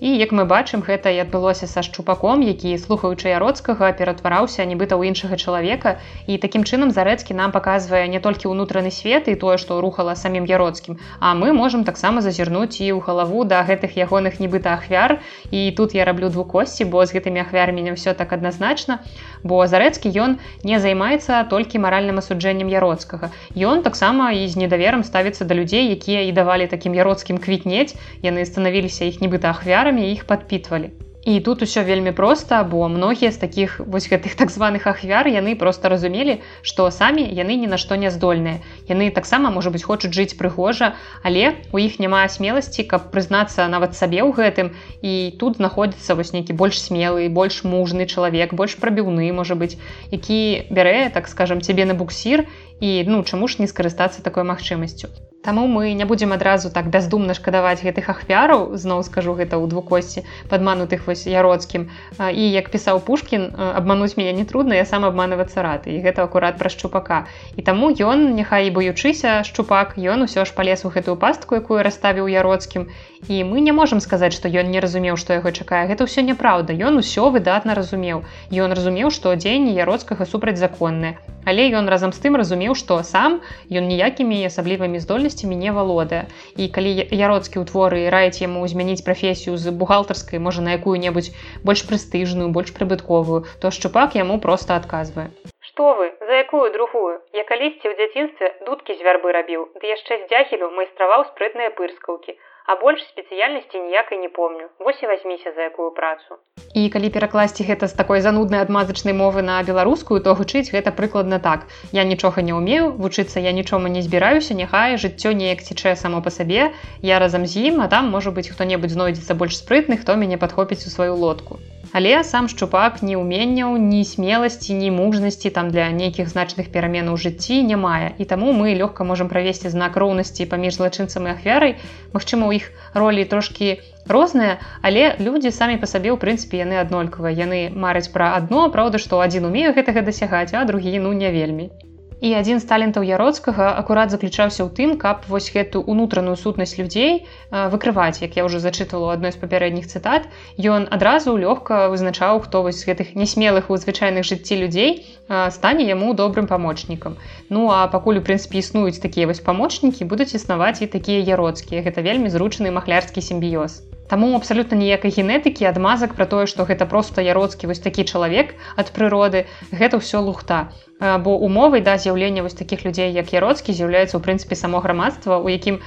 І 0.00 0.14
як 0.14 0.30
мы 0.30 0.46
бачым 0.46 0.82
гэта 0.86 1.10
і 1.10 1.18
адбылося 1.26 1.66
са 1.66 1.82
шчупаком 1.82 2.42
які 2.46 2.78
слухаючы 2.78 3.34
яроцкага 3.34 3.90
ператвараўся 3.98 4.62
нібыта 4.62 4.94
ў 4.94 5.10
іншага 5.10 5.34
чалавека. 5.34 5.98
І 6.30 6.38
такім 6.38 6.62
чынам 6.62 6.94
зарэцкі 6.94 7.34
нам 7.34 7.50
паказвае 7.50 8.06
не 8.06 8.20
толькі 8.22 8.54
ўнутраны 8.54 8.94
свет 8.94 9.26
і 9.26 9.34
тое 9.34 9.58
што 9.58 9.80
рухала 9.82 10.14
самім 10.14 10.46
яроцкім 10.46 10.98
а 11.20 11.34
мы 11.34 11.52
можемм 11.52 11.82
таксама 11.84 12.22
зазірнуць 12.22 12.78
і 12.78 12.94
ў 12.94 13.02
галаву 13.02 13.42
да 13.44 13.62
гэтых 13.66 13.98
ягоных 13.98 14.38
нібыта 14.38 14.78
ахвяр. 14.78 15.18
І 15.50 15.74
тут 15.74 15.94
я 15.94 16.04
раблю 16.04 16.30
двукосці 16.30 16.84
бо 16.84 17.02
з 17.02 17.18
гэтымі 17.18 17.42
ахвярамі 17.42 17.82
не 17.82 17.98
ўсё 17.98 18.14
так 18.14 18.32
адназначна. 18.32 19.02
Бо 19.42 19.66
зарэцкі 19.66 20.14
ён 20.14 20.38
не 20.62 20.78
займаецца 20.78 21.42
толькі 21.50 21.82
маральным 21.82 22.22
асуджэннем 22.22 22.70
яроцкага. 22.70 23.30
Ён 23.58 23.82
таксама 23.82 24.30
і 24.30 24.46
з 24.46 24.62
недаверам 24.62 25.02
ставіцца 25.02 25.42
да 25.42 25.58
людзей 25.58 25.90
якія 25.90 26.22
і 26.30 26.32
давалі 26.32 26.70
такім 26.70 26.94
яроцкім 26.94 27.42
квітнець. 27.42 27.98
Яны 28.22 28.46
станавіліся 28.46 29.10
іх 29.10 29.18
нібыта 29.18 29.50
ахвяр 29.50 29.87
ахвярамі 29.88 30.12
іх 30.12 30.24
падпітвалі. 30.24 30.90
І 31.24 31.40
тут 31.40 31.62
усё 31.62 31.84
вельмі 31.84 32.12
проста, 32.12 32.64
бо 32.64 32.88
многія 32.88 33.32
з 33.32 33.36
такіх 33.36 33.80
вось 33.80 34.08
гэтых 34.08 34.36
так 34.36 34.50
званых 34.50 34.86
ахвяр 34.86 35.28
яны 35.28 35.56
проста 35.56 35.88
разумелі, 35.88 36.40
што 36.62 36.90
самі 36.90 37.24
яны 37.24 37.56
ні 37.56 37.66
на 37.66 37.76
што 37.76 37.96
не 37.96 38.10
здольныя. 38.10 38.60
Яны 38.88 39.10
таксама 39.14 39.52
можа 39.54 39.70
быць 39.70 39.84
хочуць 39.84 40.12
жыць 40.16 40.36
прыгожа, 40.40 40.94
але 41.22 41.54
у 41.72 41.78
іх 41.78 41.98
няма 42.02 42.24
смеласці, 42.28 42.84
каб 42.88 43.10
прызнацца 43.12 43.68
нават 43.68 43.96
сабе 43.96 44.24
ў 44.24 44.32
гэтым. 44.32 44.72
І 45.04 45.36
тут 45.38 45.60
знаходзіцца 45.60 46.16
вось 46.18 46.32
нейкі 46.32 46.56
больш 46.56 46.80
смелы, 46.80 47.28
больш 47.28 47.62
мужны 47.64 48.08
чалавек, 48.08 48.54
больш 48.54 48.76
прабіўны 48.80 49.30
можа 49.32 49.54
быць, 49.54 49.76
які 50.10 50.68
бярэ, 50.72 51.10
так 51.12 51.28
скажам 51.28 51.60
цябе 51.60 51.84
на 51.84 51.94
буксір 51.94 52.48
і 52.80 53.04
ну 53.06 53.22
чаму 53.24 53.48
ж 53.48 53.58
не 53.58 53.66
скарыстацца 53.66 54.22
такой 54.22 54.44
магчымасцю. 54.44 55.10
Таму 55.42 55.66
мы 55.66 55.92
не 55.94 56.04
будзем 56.04 56.32
адразу 56.32 56.70
так 56.70 56.90
бяздумна 56.90 57.34
шкадаваць 57.34 57.82
гэтых 57.82 58.10
ахвяраў 58.10 58.74
зноў 58.74 59.02
скажу 59.06 59.34
гэта 59.38 59.54
ў 59.58 59.70
двукосці 59.70 60.26
падманутых 60.50 61.06
вось 61.06 61.26
яроцкім. 61.26 61.88
І 62.18 62.42
як 62.54 62.70
пісаў 62.70 62.98
пушкін 63.06 63.54
абмануць 63.54 64.18
мяне 64.18 64.32
не 64.34 64.44
трудна 64.44 64.74
я 64.78 64.84
сам 64.84 65.06
абманывацца 65.06 65.62
рад 65.62 65.86
і 65.86 65.98
гэта 66.02 66.26
акурат 66.26 66.58
пра 66.58 66.70
шчупака 66.70 67.26
і 67.56 67.62
таму 67.62 67.90
ён 67.90 68.34
няхай 68.34 68.70
і 68.70 68.74
баючыся 68.78 69.42
шчупак 69.48 69.94
ён 69.98 70.22
усё 70.26 70.46
ж 70.48 70.54
палез 70.58 70.86
у 70.86 70.90
гэтую 70.94 71.16
пастку 71.24 71.58
якую 71.58 71.82
расставіў 71.86 72.30
яроцкім 72.32 72.86
і 73.26 73.42
мы 73.48 73.64
не 73.66 73.74
можемм 73.78 74.00
сказаць 74.04 74.34
што 74.38 74.46
ён 74.62 74.70
не 74.74 74.82
разумеў 74.84 75.18
што 75.22 75.34
яго 75.34 75.50
чакае. 75.50 75.82
Гэта 75.90 76.06
ўсё 76.06 76.22
няправда 76.22 76.78
ён 76.90 77.02
усё 77.02 77.26
выдатна 77.34 77.74
разумеў. 77.74 78.22
Ён 78.54 78.76
разумеў 78.78 79.10
што 79.10 79.34
дзеянні 79.34 79.74
яроцкага 79.74 80.30
супрацьзаконныя 80.30 81.18
але 81.48 81.64
ён 81.80 81.88
разам 81.88 82.12
з 82.12 82.20
тым 82.22 82.36
разумеў 82.36 82.74
што 82.78 83.00
сам 83.10 83.40
ён 83.80 83.88
ніякімі 83.90 84.40
асаблівымі 84.48 85.02
здольнасцямі 85.04 85.56
не 85.56 85.72
валодае. 85.72 86.22
І 86.60 86.68
калі 86.68 86.92
яроцкі 87.08 87.58
ў 87.58 87.64
творы 87.72 88.00
раіць 88.14 88.44
яму 88.44 88.66
змяніць 88.68 89.04
прафесію 89.06 89.56
з 89.56 89.72
бухгалтарскай 89.82 90.44
можа 90.48 90.62
на 90.62 90.76
якую-небудзь 90.78 91.32
больш 91.64 91.86
прэстыжную 91.88 92.52
больш 92.52 92.74
прыбытковую 92.76 93.44
то 93.64 93.72
шчупак 93.72 94.18
яму 94.22 94.38
просто 94.44 94.76
адказвае 94.76 95.30
Што 95.78 95.94
вы? 95.94 96.06
За 96.26 96.34
якую 96.42 96.72
другую? 96.74 97.20
Я 97.38 97.44
калісьці 97.46 97.86
ў 97.86 97.94
дзяцінстве 97.98 98.46
дудкі 98.66 98.94
з 98.98 99.04
вярбы 99.06 99.30
рабіў 99.36 99.60
ды 99.78 99.86
яшчэ 99.86 100.16
з 100.22 100.26
дзяхелю 100.32 100.70
майстраваў 100.78 101.22
спрытныя 101.28 101.70
пырскаўкі 101.78 102.34
а 102.66 102.74
больш 102.80 103.04
спецыяльнасці 103.10 103.84
ніякай 103.84 104.18
не 104.18 104.30
помню. 104.38 104.66
Вось 104.82 104.98
і 105.04 105.10
возьміся 105.10 105.54
за 105.54 105.70
якую 105.70 105.92
працу 106.00 106.42
і 106.74 106.82
калі 106.96 107.12
перакласці 107.14 107.68
гэта 107.70 107.86
з 107.86 107.98
такой 108.00 108.24
зануднай 108.26 108.66
адмазачнай 108.66 109.14
мовы 109.20 109.46
на 109.46 109.62
беларускую 109.70 110.18
то 110.26 110.34
гучыць 110.34 110.66
гэта 110.74 110.90
прыкладна 110.98 111.38
так. 111.46 111.70
Я 111.94 112.02
нічога 112.02 112.42
не 112.42 112.58
ўмею 112.58 112.90
вучыцца 112.98 113.38
я 113.46 113.54
нічому 113.62 113.86
не 113.86 114.02
збіраюся 114.02 114.58
няхай 114.58 114.98
жыццё 114.98 115.30
неяк 115.30 115.62
цічэ 115.62 115.94
само 115.94 116.26
па 116.26 116.34
сабе 116.34 116.70
я 117.14 117.22
разам 117.22 117.46
з 117.46 117.70
ім 117.70 117.82
а 117.86 117.90
там 117.96 118.10
можа 118.18 118.34
быць 118.34 118.50
хто-небудзь 118.50 118.98
знойдзецца 118.98 119.38
больш 119.38 119.62
спрытны 119.62 120.02
хто 120.02 120.18
мяне 120.18 120.42
падхопіць 120.42 120.82
у 120.90 120.96
сваю 120.98 121.14
лодку 121.14 121.62
Але 121.92 122.24
сам 122.24 122.48
шчупак 122.52 123.00
ні 123.02 123.16
ўменняў, 123.16 123.76
ні 123.80 124.04
смеласці, 124.04 124.76
ні 124.76 124.90
мужнасці 124.92 125.50
там 125.50 125.70
для 125.72 125.88
нейкіх 125.88 126.28
значных 126.28 126.68
пераменаў 126.74 127.16
жыцці 127.16 127.62
не 127.64 127.80
мае. 127.80 128.12
І 128.18 128.28
таму 128.28 128.52
мы 128.52 128.76
лёгка 128.76 129.08
можам 129.08 129.32
правесці 129.32 129.72
знак 129.72 129.96
роўнасці 129.96 130.48
паміж 130.52 130.76
злачынцам 130.76 131.26
і 131.26 131.32
ахвярай. 131.32 131.76
Магчыма, 132.12 132.46
у 132.48 132.52
іх 132.52 132.68
ролі 132.92 133.24
трошкі 133.24 133.80
розныя, 134.04 134.60
але 134.82 135.16
людзі 135.16 135.50
самі 135.50 135.80
па 135.80 135.88
сабе 135.88 136.12
ў 136.12 136.20
прынцыпе 136.20 136.60
яны 136.60 136.76
аднолькавыя. 136.84 137.32
Яны 137.32 137.72
мараць 137.72 138.12
пра 138.12 138.36
адно, 138.36 138.68
праўда, 138.68 139.00
што 139.00 139.24
адзін 139.24 139.48
умею 139.48 139.72
гэтага 139.72 140.04
дасягаць, 140.04 140.52
а 140.52 140.68
другі 140.68 140.98
ну 141.00 141.16
не 141.16 141.32
вельмі. 141.32 141.72
І 142.18 142.32
адзін 142.34 142.58
з 142.58 142.66
талентаў 142.66 143.04
яроцкага 143.06 143.78
акурат 143.78 144.10
заключаўся 144.10 144.66
ў 144.66 144.74
тым, 144.74 144.94
каб 144.98 145.22
вось 145.30 145.54
гэту 145.54 145.78
унутраную 145.86 146.34
сутнасць 146.34 146.74
людзей 146.74 147.30
выкрываць, 147.54 148.18
як 148.18 148.34
я 148.34 148.42
ўжо 148.42 148.58
зачытала 148.58 149.06
ў 149.06 149.10
адной 149.14 149.30
з 149.30 149.38
папярэдніх 149.38 149.86
цытат. 149.86 150.26
Ён 150.58 150.90
адразу 150.90 151.38
лёгка 151.38 151.86
вызначаў, 151.94 152.42
хто 152.42 152.66
вось 152.66 152.82
гэтых 152.82 153.14
нясмелых 153.14 153.70
у 153.70 153.78
звычайных 153.78 154.26
жыцці 154.26 154.58
людзей 154.58 155.06
стане 155.30 155.86
яму 155.86 156.10
добрым 156.10 156.50
памочнікам. 156.50 157.14
Ну 157.54 157.70
а 157.70 157.86
пакуль 157.86 158.18
у 158.18 158.24
прынцыпе 158.26 158.58
існуюць 158.58 158.98
такія 158.98 159.30
вось 159.30 159.38
памочнікі, 159.38 160.02
будуць 160.10 160.34
існаваць 160.34 160.82
і 160.82 160.90
такія 160.90 161.22
яроцкія. 161.22 161.86
Гэта 161.86 162.02
вельмі 162.02 162.34
зручны 162.34 162.74
махлярскі 162.74 163.22
сімбіёз. 163.22 163.86
Таму 164.08 164.32
абсалютна 164.34 164.74
ніякай 164.80 165.12
генетыкі 165.12 165.68
адмазак 165.68 166.16
пра 166.16 166.24
тое, 166.26 166.50
што 166.50 166.64
гэта 166.64 166.88
проста 166.88 167.20
яроцкі 167.22 167.68
вось 167.68 167.84
такі 167.84 168.08
чалавек 168.08 168.56
ад 168.74 168.90
прыроды, 168.96 169.44
гэта 169.70 170.00
ўсё 170.00 170.24
лухта 170.24 170.72
бо 171.00 171.38
умовай 171.38 171.80
да 171.80 171.96
з'яўлення 171.98 172.42
вось 172.42 172.58
такіх 172.58 172.84
людзей 172.84 173.12
як 173.14 173.30
яроцкі 173.32 173.70
з'яўляецца 173.72 174.18
ў 174.18 174.22
прынцыпе 174.22 174.58
само 174.58 174.82
грамадства 174.82 175.38
у 175.38 175.46
якім 175.46 175.78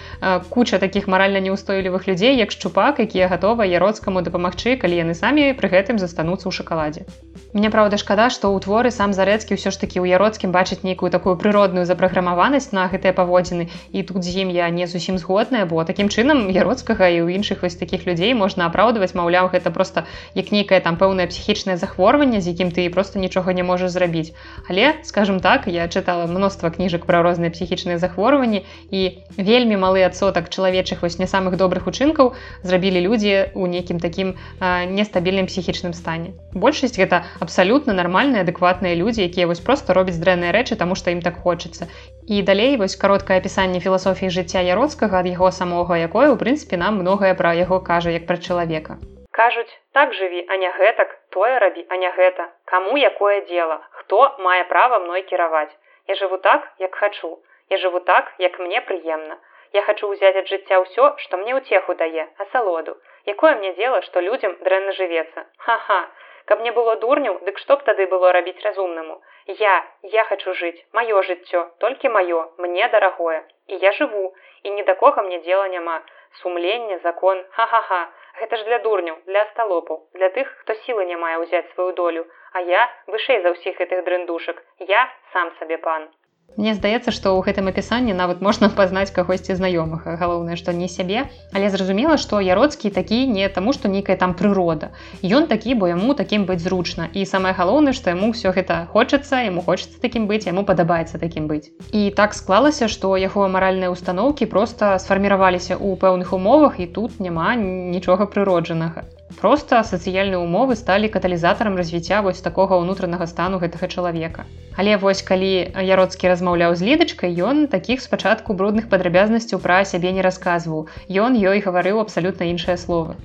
куча 0.49 0.79
таких 0.79 1.07
маральна 1.11 1.43
неустойлівых 1.43 2.07
людзей 2.07 2.37
як 2.39 2.51
шчупак 2.55 3.03
якія 3.03 3.27
гатова 3.27 3.67
яроцкаму 3.67 4.23
дапамагчы 4.23 4.79
калі 4.79 4.95
яны 5.03 5.11
самі 5.11 5.51
пры 5.59 5.67
гэтым 5.67 5.99
застануцца 5.99 6.47
ў 6.47 6.55
шакаладзе. 6.55 7.03
Мне 7.51 7.67
праўда 7.67 7.99
шкада 7.99 8.29
што 8.31 8.55
ў 8.55 8.63
творы 8.63 8.91
сам 8.95 9.11
зарэцкі 9.11 9.59
ўсё 9.59 9.75
ж 9.75 9.83
такі 9.83 9.99
ў 9.99 10.15
яроцкім 10.15 10.55
бачыць 10.55 10.87
нейкую 10.87 11.11
такую 11.11 11.35
прыродную 11.35 11.83
запраграмаванасць 11.83 12.71
на 12.71 12.87
гэтыя 12.87 13.11
паводзіны 13.11 13.67
і 13.91 14.07
тут 14.07 14.23
з 14.23 14.47
ім 14.47 14.55
я 14.55 14.71
не 14.71 14.87
зусім 14.87 15.19
згодная 15.19 15.67
бо 15.67 15.83
такім 15.83 16.07
чынам 16.07 16.47
яроцкага 16.47 17.11
і 17.11 17.27
ў 17.27 17.35
іншых 17.35 17.67
вось 17.67 17.75
таких 17.75 18.07
людзей 18.07 18.31
можна 18.31 18.71
апраўдваць 18.71 19.11
маўляў 19.11 19.51
гэта 19.51 19.75
просто 19.75 20.07
як 20.39 20.55
нейкае 20.55 20.79
там 20.79 20.95
пэўнае 20.95 21.27
псіхічнае 21.27 21.75
захворванне 21.75 22.39
з 22.39 22.55
якім 22.55 22.71
ты 22.71 22.87
просто 22.87 23.19
нічога 23.19 23.51
не 23.51 23.67
можаш 23.67 23.91
зрабіць. 23.91 24.31
Але 24.71 25.00
скажем 25.03 25.39
так 25.39 25.67
я 25.67 25.87
чытала 25.87 26.27
мноства 26.27 26.69
кніжак 26.69 27.05
пра 27.05 27.21
розныя 27.25 27.51
псіхічныя 27.51 27.97
захворванні 27.97 28.65
і 28.91 29.01
вельмі 29.37 29.77
малы 29.77 30.03
адсотак 30.07 30.49
чалавечых 30.49 31.01
вось 31.01 31.19
не 31.19 31.27
самых 31.27 31.57
добрых 31.57 31.87
учынкаў 31.87 32.33
зрабілі 32.63 33.01
людзі 33.07 33.53
ў 33.53 33.65
нейкім 33.73 33.99
такім 33.99 34.33
нестабільным 34.61 35.47
псіхічным 35.51 35.93
стане. 35.93 36.33
Большасць 36.53 36.97
гэта 36.97 37.23
абсалютна 37.39 37.93
нармальныя 37.93 38.43
адэкватныя 38.47 38.95
людзі 38.95 39.25
якія 39.27 39.47
вось 39.47 39.63
просто 39.63 39.93
робяць 39.93 40.19
дрэнныя 40.19 40.51
рэчы 40.51 40.75
таму 40.75 40.95
што 40.95 41.11
ім 41.11 41.21
так 41.21 41.39
хочацца. 41.45 41.87
І 42.27 42.41
далей 42.41 42.77
вось 42.77 42.95
кароткае 42.95 43.39
апісанне 43.41 43.79
філасофіі 43.79 44.29
жыцця 44.29 44.61
яроцкага 44.65 45.23
ад 45.23 45.31
яго 45.31 45.51
самога 45.51 45.97
якое 45.97 46.29
у 46.31 46.37
прынцыпе 46.37 46.77
нам 46.77 47.01
многае 47.01 47.33
пра 47.35 47.53
яго 47.57 47.79
кажа 47.79 48.13
як 48.13 48.29
пра 48.29 48.37
чалавека. 48.37 49.01
Кажуць 49.31 49.71
так 49.95 50.13
жыві 50.13 50.41
а 50.53 50.57
не 50.61 50.69
гэтак 50.77 51.13
тое 51.35 51.57
рабі 51.63 51.83
а 51.89 51.97
не 52.01 52.11
гэта 52.17 52.47
каму 52.71 52.97
якое 52.99 53.37
дело 53.47 53.79
хто 54.11 54.35
мае 54.43 54.63
права 54.67 54.99
мной 54.99 55.21
кіраваць. 55.23 55.71
Я 56.11 56.15
жыву 56.19 56.37
так 56.37 56.67
як 56.83 56.95
хачу. 56.95 57.29
Я 57.69 57.77
жыву 57.77 57.99
так 57.99 58.33
як 58.43 58.59
мне 58.59 58.81
прыемна. 58.87 59.37
Я 59.71 59.83
хачу 59.87 60.09
ўзяць 60.11 60.35
ад 60.41 60.49
жыцця 60.51 60.79
ўсё 60.83 61.05
што 61.23 61.37
мне 61.39 61.55
ўцеху 61.55 61.95
дае 62.01 62.27
асалоду 62.45 62.97
якое 63.33 63.53
мне 63.61 63.71
дело 63.79 64.01
што 64.07 64.19
людзям 64.19 64.57
дрэнна 64.67 64.91
жывецца? 64.99 65.45
Ха-ха. 65.63 65.99
Каб 66.45 66.59
мне 66.59 66.73
было 66.75 66.97
дурню 66.99 67.39
дык 67.47 67.63
што 67.63 67.77
б 67.79 67.87
тады 67.87 68.07
было 68.11 68.33
рабіць 68.35 68.59
разумнаму? 68.67 69.15
Я 69.47 69.75
я 70.03 70.27
хачу 70.27 70.59
жыць. 70.59 70.83
Маё 70.91 71.23
жыццё 71.29 71.63
толькі 71.79 72.11
маё. 72.17 72.43
Мне 72.57 72.91
дарагое. 72.91 73.39
І 73.67 73.79
я 73.79 73.95
жыву. 73.95 74.33
І 74.63 74.75
ні 74.75 74.83
да 74.83 74.99
кога 75.05 75.23
мне 75.23 75.39
дела 75.47 75.71
няма. 75.77 76.01
Сумленне 76.43 76.99
закон. 77.07 77.45
Ха-ха-ха 77.55 78.09
гэта 78.39 78.57
ж 78.61 78.67
для 78.69 78.79
дурняў 78.85 79.17
для 79.25 79.43
сталопаў 79.51 80.01
для 80.13 80.29
тых 80.37 80.47
хто 80.61 80.75
сілы 80.85 81.05
не 81.11 81.17
мае 81.23 81.35
ўзяць 81.43 81.67
сваю 81.73 81.91
долю. 81.93 82.25
А 82.53 82.61
я 82.67 82.87
вышэй 83.07 83.41
за 83.43 83.51
ўсіх 83.55 83.77
гэтых 83.79 84.03
дрындушак 84.07 84.63
я 84.87 85.07
сам 85.33 85.51
сабе 85.59 85.77
пан 85.77 86.09
Мне 86.57 86.75
здаецца, 86.75 87.11
што 87.15 87.31
ў 87.31 87.47
гэтым 87.47 87.71
апісанні 87.71 88.13
нават 88.13 88.41
можна 88.43 88.67
пазнаць 88.67 89.13
кагосьці 89.15 89.55
знаёмых, 89.55 90.03
галоўнае, 90.19 90.57
што 90.59 90.75
не 90.75 90.89
сябе, 90.91 91.31
але 91.55 91.69
зразумела, 91.71 92.17
што 92.19 92.41
яроцкі 92.43 92.91
такі 92.91 93.23
не 93.27 93.47
таму, 93.47 93.71
што 93.71 93.87
нейкая 93.87 94.17
там 94.19 94.35
прырода. 94.35 94.91
Ён 95.23 95.47
такі, 95.47 95.79
бо 95.79 95.87
яму 95.87 96.13
такім 96.13 96.43
быць 96.49 96.59
зручна. 96.59 97.07
І 97.13 97.23
самае 97.23 97.55
галоўнае, 97.55 97.95
што 97.95 98.11
яму 98.11 98.35
ўсё 98.35 98.51
гэта 98.51 98.91
хочацца, 98.91 99.47
яму 99.47 99.63
хочацца 99.63 100.03
такім 100.03 100.27
быць, 100.27 100.43
яму 100.51 100.67
падабаецца 100.67 101.23
такім 101.23 101.47
быць. 101.47 101.71
І 101.95 102.11
так 102.11 102.35
склалася, 102.35 102.91
што 102.91 103.15
яго 103.15 103.47
маральныя 103.47 103.93
установкі 103.95 104.51
проста 104.51 104.99
сфарміраваліся 104.99 105.79
ў 105.79 105.95
пэўных 106.03 106.35
умовах 106.35 106.83
і 106.83 106.91
тут 106.91 107.23
няма 107.23 107.55
нічога 107.55 108.27
прыроджанага. 108.27 109.07
Проста 109.39 109.79
сацыяльныя 109.87 110.43
ўмовы 110.43 110.75
сталі 110.75 111.07
каталізатарам 111.15 111.77
развіцця 111.79 112.19
вось 112.25 112.43
такога 112.47 112.79
ўнутранага 112.81 113.27
стану 113.31 113.59
гэтага 113.63 113.87
чалавека. 113.87 114.45
Але 114.77 114.97
вось 115.03 115.21
калі 115.23 115.51
яроцкі 115.87 116.31
размаўляў 116.31 116.75
з 116.75 116.87
лідачкай, 116.87 117.31
ён 117.49 117.67
такіх 117.71 118.03
спачатку 118.03 118.57
брудных 118.59 118.89
падрабязнасцяў 118.91 119.63
пра 119.63 119.83
сябе 119.91 120.11
не 120.17 120.25
расказваў. 120.27 120.89
Ён 121.07 121.39
ёй 121.39 121.63
гаварыў 121.63 122.03
абсалютна 122.03 122.51
іншыя 122.51 122.75
словы. 122.75 123.15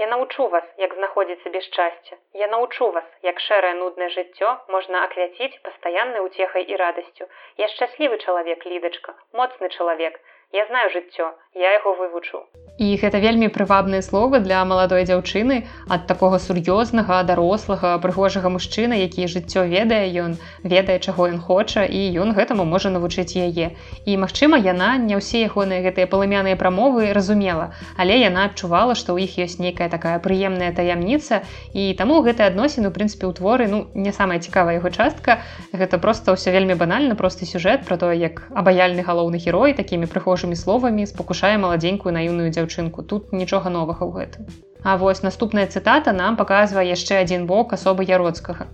Я 0.00 0.06
научу 0.06 0.48
вас, 0.48 0.64
як 0.78 0.94
знаходзіць 0.96 1.42
сабе 1.44 1.60
шчасце. 1.60 2.16
Я 2.32 2.48
научу 2.48 2.90
вас, 2.96 3.04
як 3.22 3.40
шэрае 3.46 3.74
нуднае 3.80 4.08
жыццё 4.16 4.56
можна 4.74 5.04
аквяціць 5.04 5.60
пастаяннай 5.66 6.24
уцехай 6.24 6.64
і 6.64 6.76
радасцю. 6.82 7.28
Я 7.60 7.68
шчаслівы 7.74 8.16
чалавек 8.24 8.64
лідачка, 8.64 9.12
моцны 9.36 9.68
чалавек. 9.76 10.16
Я 10.52 10.66
знаю 10.66 10.90
жыццё, 10.90 11.30
я 11.54 11.72
яго 11.78 11.94
вывучу. 11.94 12.42
І 12.80 12.96
гэта 12.96 13.20
вельмі 13.20 13.48
прывабныя 13.52 14.00
словы 14.02 14.40
для 14.40 14.64
маладой 14.64 15.04
дзяўчыны 15.04 15.56
ад 15.86 16.06
такога 16.08 16.38
сур'ёзнага 16.40 17.18
дарослага 17.28 17.90
прыгожага 18.00 18.48
мужчына 18.48 18.96
які 18.96 19.28
жыццё 19.28 19.62
ведае 19.68 20.08
ён 20.22 20.38
ведае 20.64 20.96
чаго 20.98 21.28
ён 21.28 21.36
хоча 21.44 21.84
і 21.84 22.00
ён 22.24 22.32
гэтаму 22.38 22.64
можа 22.64 22.90
навучыць 22.94 23.36
яе 23.36 23.76
і 24.08 24.16
магчыма 24.22 24.56
яна 24.64 24.96
не 24.96 25.20
ўсе 25.20 25.44
ягоныя 25.44 25.84
гэтыя 25.84 26.08
палымяныя 26.08 26.56
прамовы 26.56 27.12
разумела 27.12 27.68
але 28.00 28.16
яна 28.16 28.48
адчувала 28.48 28.96
што 28.96 29.12
ў 29.12 29.28
іх 29.28 29.36
ёсць 29.44 29.60
нейкая 29.60 29.90
такая 29.92 30.16
прыемная 30.24 30.72
таямніца 30.72 31.44
і 31.76 31.92
таму 32.00 32.24
гэтыя 32.24 32.48
адносіны 32.48 32.88
у 32.88 32.96
прынцыпе 32.96 33.28
ў 33.28 33.36
творы 33.36 33.68
ну 33.68 33.84
не 33.92 34.16
самая 34.16 34.40
цікавая 34.40 34.80
яго 34.80 34.88
частка 34.88 35.38
гэта 35.76 36.00
просто 36.00 36.32
ўсё 36.32 36.56
вельмі 36.56 36.80
банальна 36.80 37.12
просты 37.12 37.44
сюжэт 37.44 37.84
про 37.84 38.00
то 38.00 38.08
як 38.08 38.48
абаяльны 38.56 39.04
галоўны 39.04 39.36
герой 39.36 39.76
такімі 39.76 40.08
прыхожымі 40.40 40.56
словамі 40.56 41.04
спакушае 41.04 41.56
маладзенькую 41.60 42.12
наіўную 42.16 42.48
дзяўчынку. 42.56 43.04
Тут 43.04 43.32
нічога 43.40 43.68
новага 43.68 44.08
ў 44.08 44.12
гэтым. 44.16 44.42
А 44.88 44.96
вось 44.96 45.20
наступная 45.20 45.66
цытата 45.68 46.16
нам 46.16 46.40
паказвае 46.40 46.84
яшчэ 46.88 47.20
адзін 47.24 47.44
бок 47.50 47.76
асобы 47.76 48.08
яроцкага. 48.08 48.64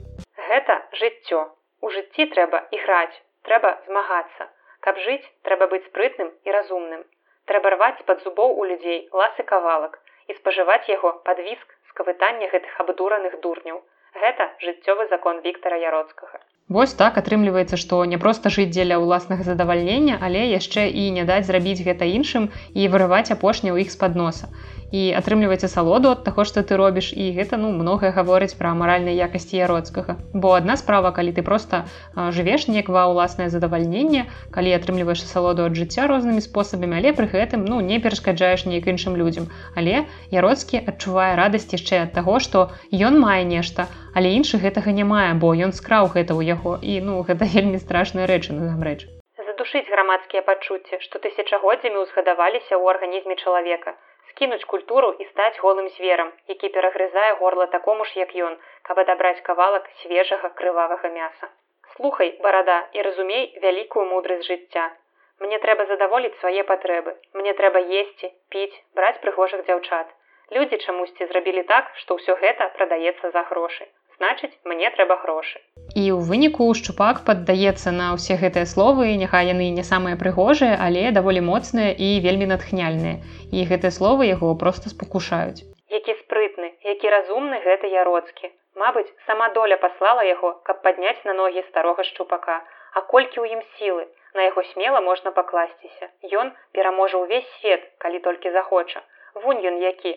Гэта 0.51 0.79
жыццё. 1.01 1.41
У 1.83 1.91
жыцці 1.91 2.31
трэба 2.35 2.63
іграць 2.71 3.19
трэба 3.51 3.75
змагацца. 3.89 4.47
Каб 4.87 5.03
жыць 5.03 5.27
трэба 5.43 5.67
быць 5.75 5.83
спрытным 5.91 6.31
і 6.47 6.55
разумным. 6.55 7.03
Трэба 7.51 7.75
рваць 7.75 7.99
з-пад 7.99 8.23
зубоў 8.23 8.55
у 8.63 8.71
людзей 8.71 9.03
ласы 9.11 9.43
кавалак 9.51 9.99
і 10.31 10.39
спажываць 10.39 10.87
яго 10.87 11.19
пад 11.27 11.43
віск 11.43 11.67
скавытання 11.91 12.47
гэтых 12.55 12.79
абдураных 12.87 13.41
дурняў 13.43 13.83
Гэта 14.21 14.45
жыццёвы 14.65 15.09
закон 15.11 15.41
Віктора 15.45 15.77
Яроцкага. 15.77 16.39
Вось 16.69 16.95
так 16.99 17.19
атрымліваецца, 17.21 17.77
што 17.79 18.05
не 18.13 18.19
проста 18.23 18.51
жыць 18.51 18.71
дзеля 18.75 18.97
ўласнага 18.99 19.45
задавальнення, 19.49 20.19
але 20.29 20.47
яшчэ 20.51 20.89
і 20.91 21.05
не 21.17 21.25
даць 21.29 21.45
зрабіць 21.47 21.85
гэта 21.89 22.09
іншым 22.19 22.49
і 22.75 22.89
вырываць 22.95 23.31
апошні 23.31 23.71
ў 23.71 23.87
іх 23.87 23.93
з-пад 23.95 24.17
носа 24.19 24.51
і 24.93 25.03
атрымліваецца 25.19 25.69
салоду 25.69 26.11
ад 26.15 26.23
таго 26.27 26.45
што 26.49 26.63
ты 26.63 26.77
робіш. 26.79 27.11
І 27.13 27.33
гэта 27.37 27.59
ну 27.59 27.73
многае 27.75 28.13
гаворыць 28.15 28.55
пра 28.59 28.73
маральнай 28.75 29.19
якасці 29.27 29.59
яроцкага. 29.59 30.17
Бо 30.33 30.55
адна 30.59 30.77
справа 30.77 31.11
калі 31.11 31.35
ты 31.37 31.43
просто 31.43 31.85
жывеш 32.15 32.69
неяк 32.71 32.89
ва 32.89 33.07
ўласнае 33.11 33.49
задавальненне 33.51 34.27
калі 34.55 34.75
атрымліваеш 34.79 35.27
асалоду 35.27 35.67
ад 35.67 35.75
жыцця 35.75 36.07
рознымі 36.07 36.45
спосабамі 36.45 36.99
але 37.03 37.13
пры 37.19 37.27
гэтым 37.35 37.67
ну 37.67 37.81
не 37.81 37.99
перашкаджаеш 37.99 38.67
неяк 38.71 38.87
іншым 38.95 39.19
людзям. 39.19 39.51
Але 39.75 40.07
яроцкі 40.31 40.83
адчувае 40.87 41.35
радасць 41.43 41.73
яшчэ 41.75 42.07
ад 42.07 42.15
таго 42.15 42.39
што 42.39 42.71
ён 42.95 43.19
мае 43.19 43.43
нешта 43.45 43.91
але 44.15 44.33
іншы 44.39 44.63
гэтага 44.63 44.95
не 44.95 45.05
мае 45.05 45.35
бо 45.35 45.53
ён 45.53 45.75
скраў 45.75 46.13
гэта 46.15 46.39
ў 46.39 46.55
яго. 46.55 46.79
І 46.83 47.01
ну 47.03 47.23
гэта 47.29 47.45
вельмі 47.51 47.83
страшная 47.83 48.31
рэчы 48.31 48.55
насамрэч. 48.55 49.11
Задушыць 49.37 49.89
грамадскія 49.91 50.43
пачуцці 50.47 51.03
што 51.03 51.19
тысячагоддзямі 51.19 52.07
ўзгадаваліся 52.07 52.75
ў 52.79 52.85
арганізме 52.95 53.35
чалавека 53.43 53.99
скінуць 54.37 54.69
культуру 54.69 55.15
і 55.19 55.25
стаць 55.33 55.61
голым 55.65 55.89
зверам, 55.97 56.33
які 56.53 56.69
перагрызае 56.69 57.33
горла 57.41 57.67
такому 57.75 58.05
ж, 58.05 58.13
як 58.21 58.35
ён, 58.49 58.59
каб 58.89 59.01
адабраць 59.01 59.41
кавалак 59.49 59.89
свежага 60.03 60.51
крывавага 60.61 61.09
мяса. 61.09 61.49
Слухай, 61.97 62.37
барада 62.45 62.77
і 62.93 63.03
разумей 63.09 63.45
вялікую 63.65 64.05
мудрасць 64.13 64.45
жыцця. 64.45 64.87
Мне 65.41 65.59
трэба 65.65 65.87
задаволіць 65.89 66.37
свае 66.41 66.69
патрэбы. 66.69 67.17
Мне 67.33 67.57
трэба 67.57 67.81
есці, 67.81 68.33
піць, 68.53 68.77
браць 68.93 69.21
прыгожых 69.25 69.65
дзяўчат. 69.65 70.13
Людзі 70.53 70.85
чамусьці 70.85 71.33
зрабілі 71.33 71.63
так, 71.73 71.89
што 72.03 72.21
ўсё 72.21 72.37
гэта 72.45 72.69
прадаецца 72.77 73.33
за 73.33 73.49
грошы 73.53 73.89
значыць 74.19 74.53
мне 74.65 74.91
трэба 74.97 75.17
грошы. 75.23 75.61
І 75.95 76.05
ў 76.13 76.21
выніку 76.29 76.67
шчупак 76.79 77.23
паддаецца 77.29 77.93
на 77.99 78.11
ўсе 78.17 78.37
гэтыя 78.43 78.67
словы 78.73 79.15
няхай 79.23 79.49
яны 79.53 79.71
не 79.79 79.85
самыя 79.93 80.19
прыгожыя 80.23 80.77
але 80.87 81.09
даволі 81.19 81.45
моцныя 81.49 81.95
і 82.07 82.09
вельмі 82.27 82.51
натхняльныя. 82.53 83.17
І 83.53 83.65
гэтыя 83.71 83.93
словы 83.99 84.29
яго 84.29 84.53
просто 84.63 84.93
спакушаюць. 84.93 85.65
Які 85.97 86.17
спрытны 86.21 86.69
які 86.93 87.11
разумны 87.15 87.59
гэта 87.65 87.89
яроцкі. 87.93 88.53
Мабыць 88.83 89.09
сама 89.27 89.49
доля 89.57 89.77
паслала 89.85 90.23
яго 90.29 90.53
каб 90.69 90.83
падняць 90.87 91.25
на 91.25 91.35
ногі 91.41 91.65
старога 91.71 92.05
шчупака. 92.11 92.61
А 92.97 93.03
колькі 93.13 93.41
ў 93.41 93.59
ім 93.59 93.63
сілы? 93.79 94.07
На 94.39 94.47
яго 94.49 94.63
смела 94.71 95.01
можна 95.09 95.33
пакласціся. 95.41 96.09
Ён 96.41 96.53
пераможа 96.79 97.21
ўвесь 97.25 97.51
свет 97.59 97.85
калі 98.05 98.23
толькі 98.29 98.55
захоча. 98.59 99.03
Вунь 99.43 99.65
ён 99.73 99.83
які. 99.83 100.15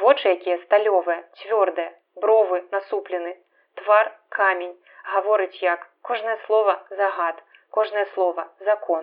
Вочы 0.00 0.32
якія 0.36 0.56
сталёвыя 0.64 1.20
цвёрдыя 1.40 1.90
бровы 2.16 2.64
насуплены. 2.70 3.36
Твар 3.74 4.12
камень 4.28 4.76
гаворыць 5.14 5.62
як. 5.62 5.88
Кожнае 6.02 6.36
слово 6.46 6.78
загад 6.90 7.42
кожнае 7.76 8.04
слово 8.14 8.46
закон 8.68 9.02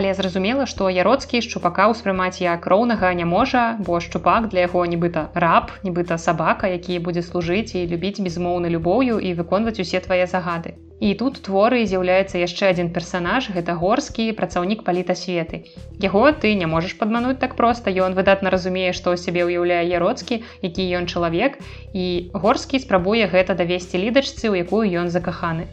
але 0.00 0.12
зразумела 0.18 0.66
што 0.72 0.90
яроцкі 0.96 1.40
шчупака 1.46 1.88
ўспрымаць 1.94 2.42
як 2.44 2.68
роўнага 2.74 3.14
не 3.22 3.26
можа 3.32 3.64
бо 3.88 4.02
шчупак 4.08 4.50
для 4.52 4.66
яго 4.68 4.84
нібыта 4.92 5.24
раб 5.46 5.72
нібыта 5.88 6.20
сабака 6.26 6.70
які 6.74 7.00
будзе 7.08 7.26
служыць 7.30 7.72
і 7.80 7.88
любіць 7.94 8.22
безмоўна 8.28 8.76
любоўю 8.76 9.18
і 9.18 9.34
выконваць 9.40 9.80
усе 9.86 10.04
твае 10.06 10.26
загады 10.36 10.76
І 11.00 11.10
тут 11.20 11.38
творы 11.44 11.78
з'яўляецца 11.90 12.40
яшчэ 12.40 12.66
адзін 12.70 12.90
персанаж 12.96 13.46
гэта 13.54 13.76
горскі 13.82 14.26
працаўнік 14.40 14.82
палітасветы. 14.88 15.60
Яго 16.04 16.24
ты 16.42 16.52
не 16.60 16.68
можаш 16.72 16.92
падмануць 17.00 17.40
так 17.44 17.56
проста 17.60 17.94
ён 18.06 18.18
выдатна 18.20 18.52
разумее, 18.56 18.92
што 19.00 19.16
сябе 19.24 19.48
ўяўляе 19.48 19.80
яроцкі, 19.94 20.42
які 20.68 20.88
ён 21.00 21.08
чалавек 21.08 21.56
і 22.04 22.06
горскі 22.44 22.84
спрабуе 22.84 23.32
гэта 23.32 23.56
давесці 23.56 24.04
лідачцы, 24.04 24.52
у 24.52 24.60
якую 24.60 24.84
ён 25.04 25.08
закаханы. 25.08 25.68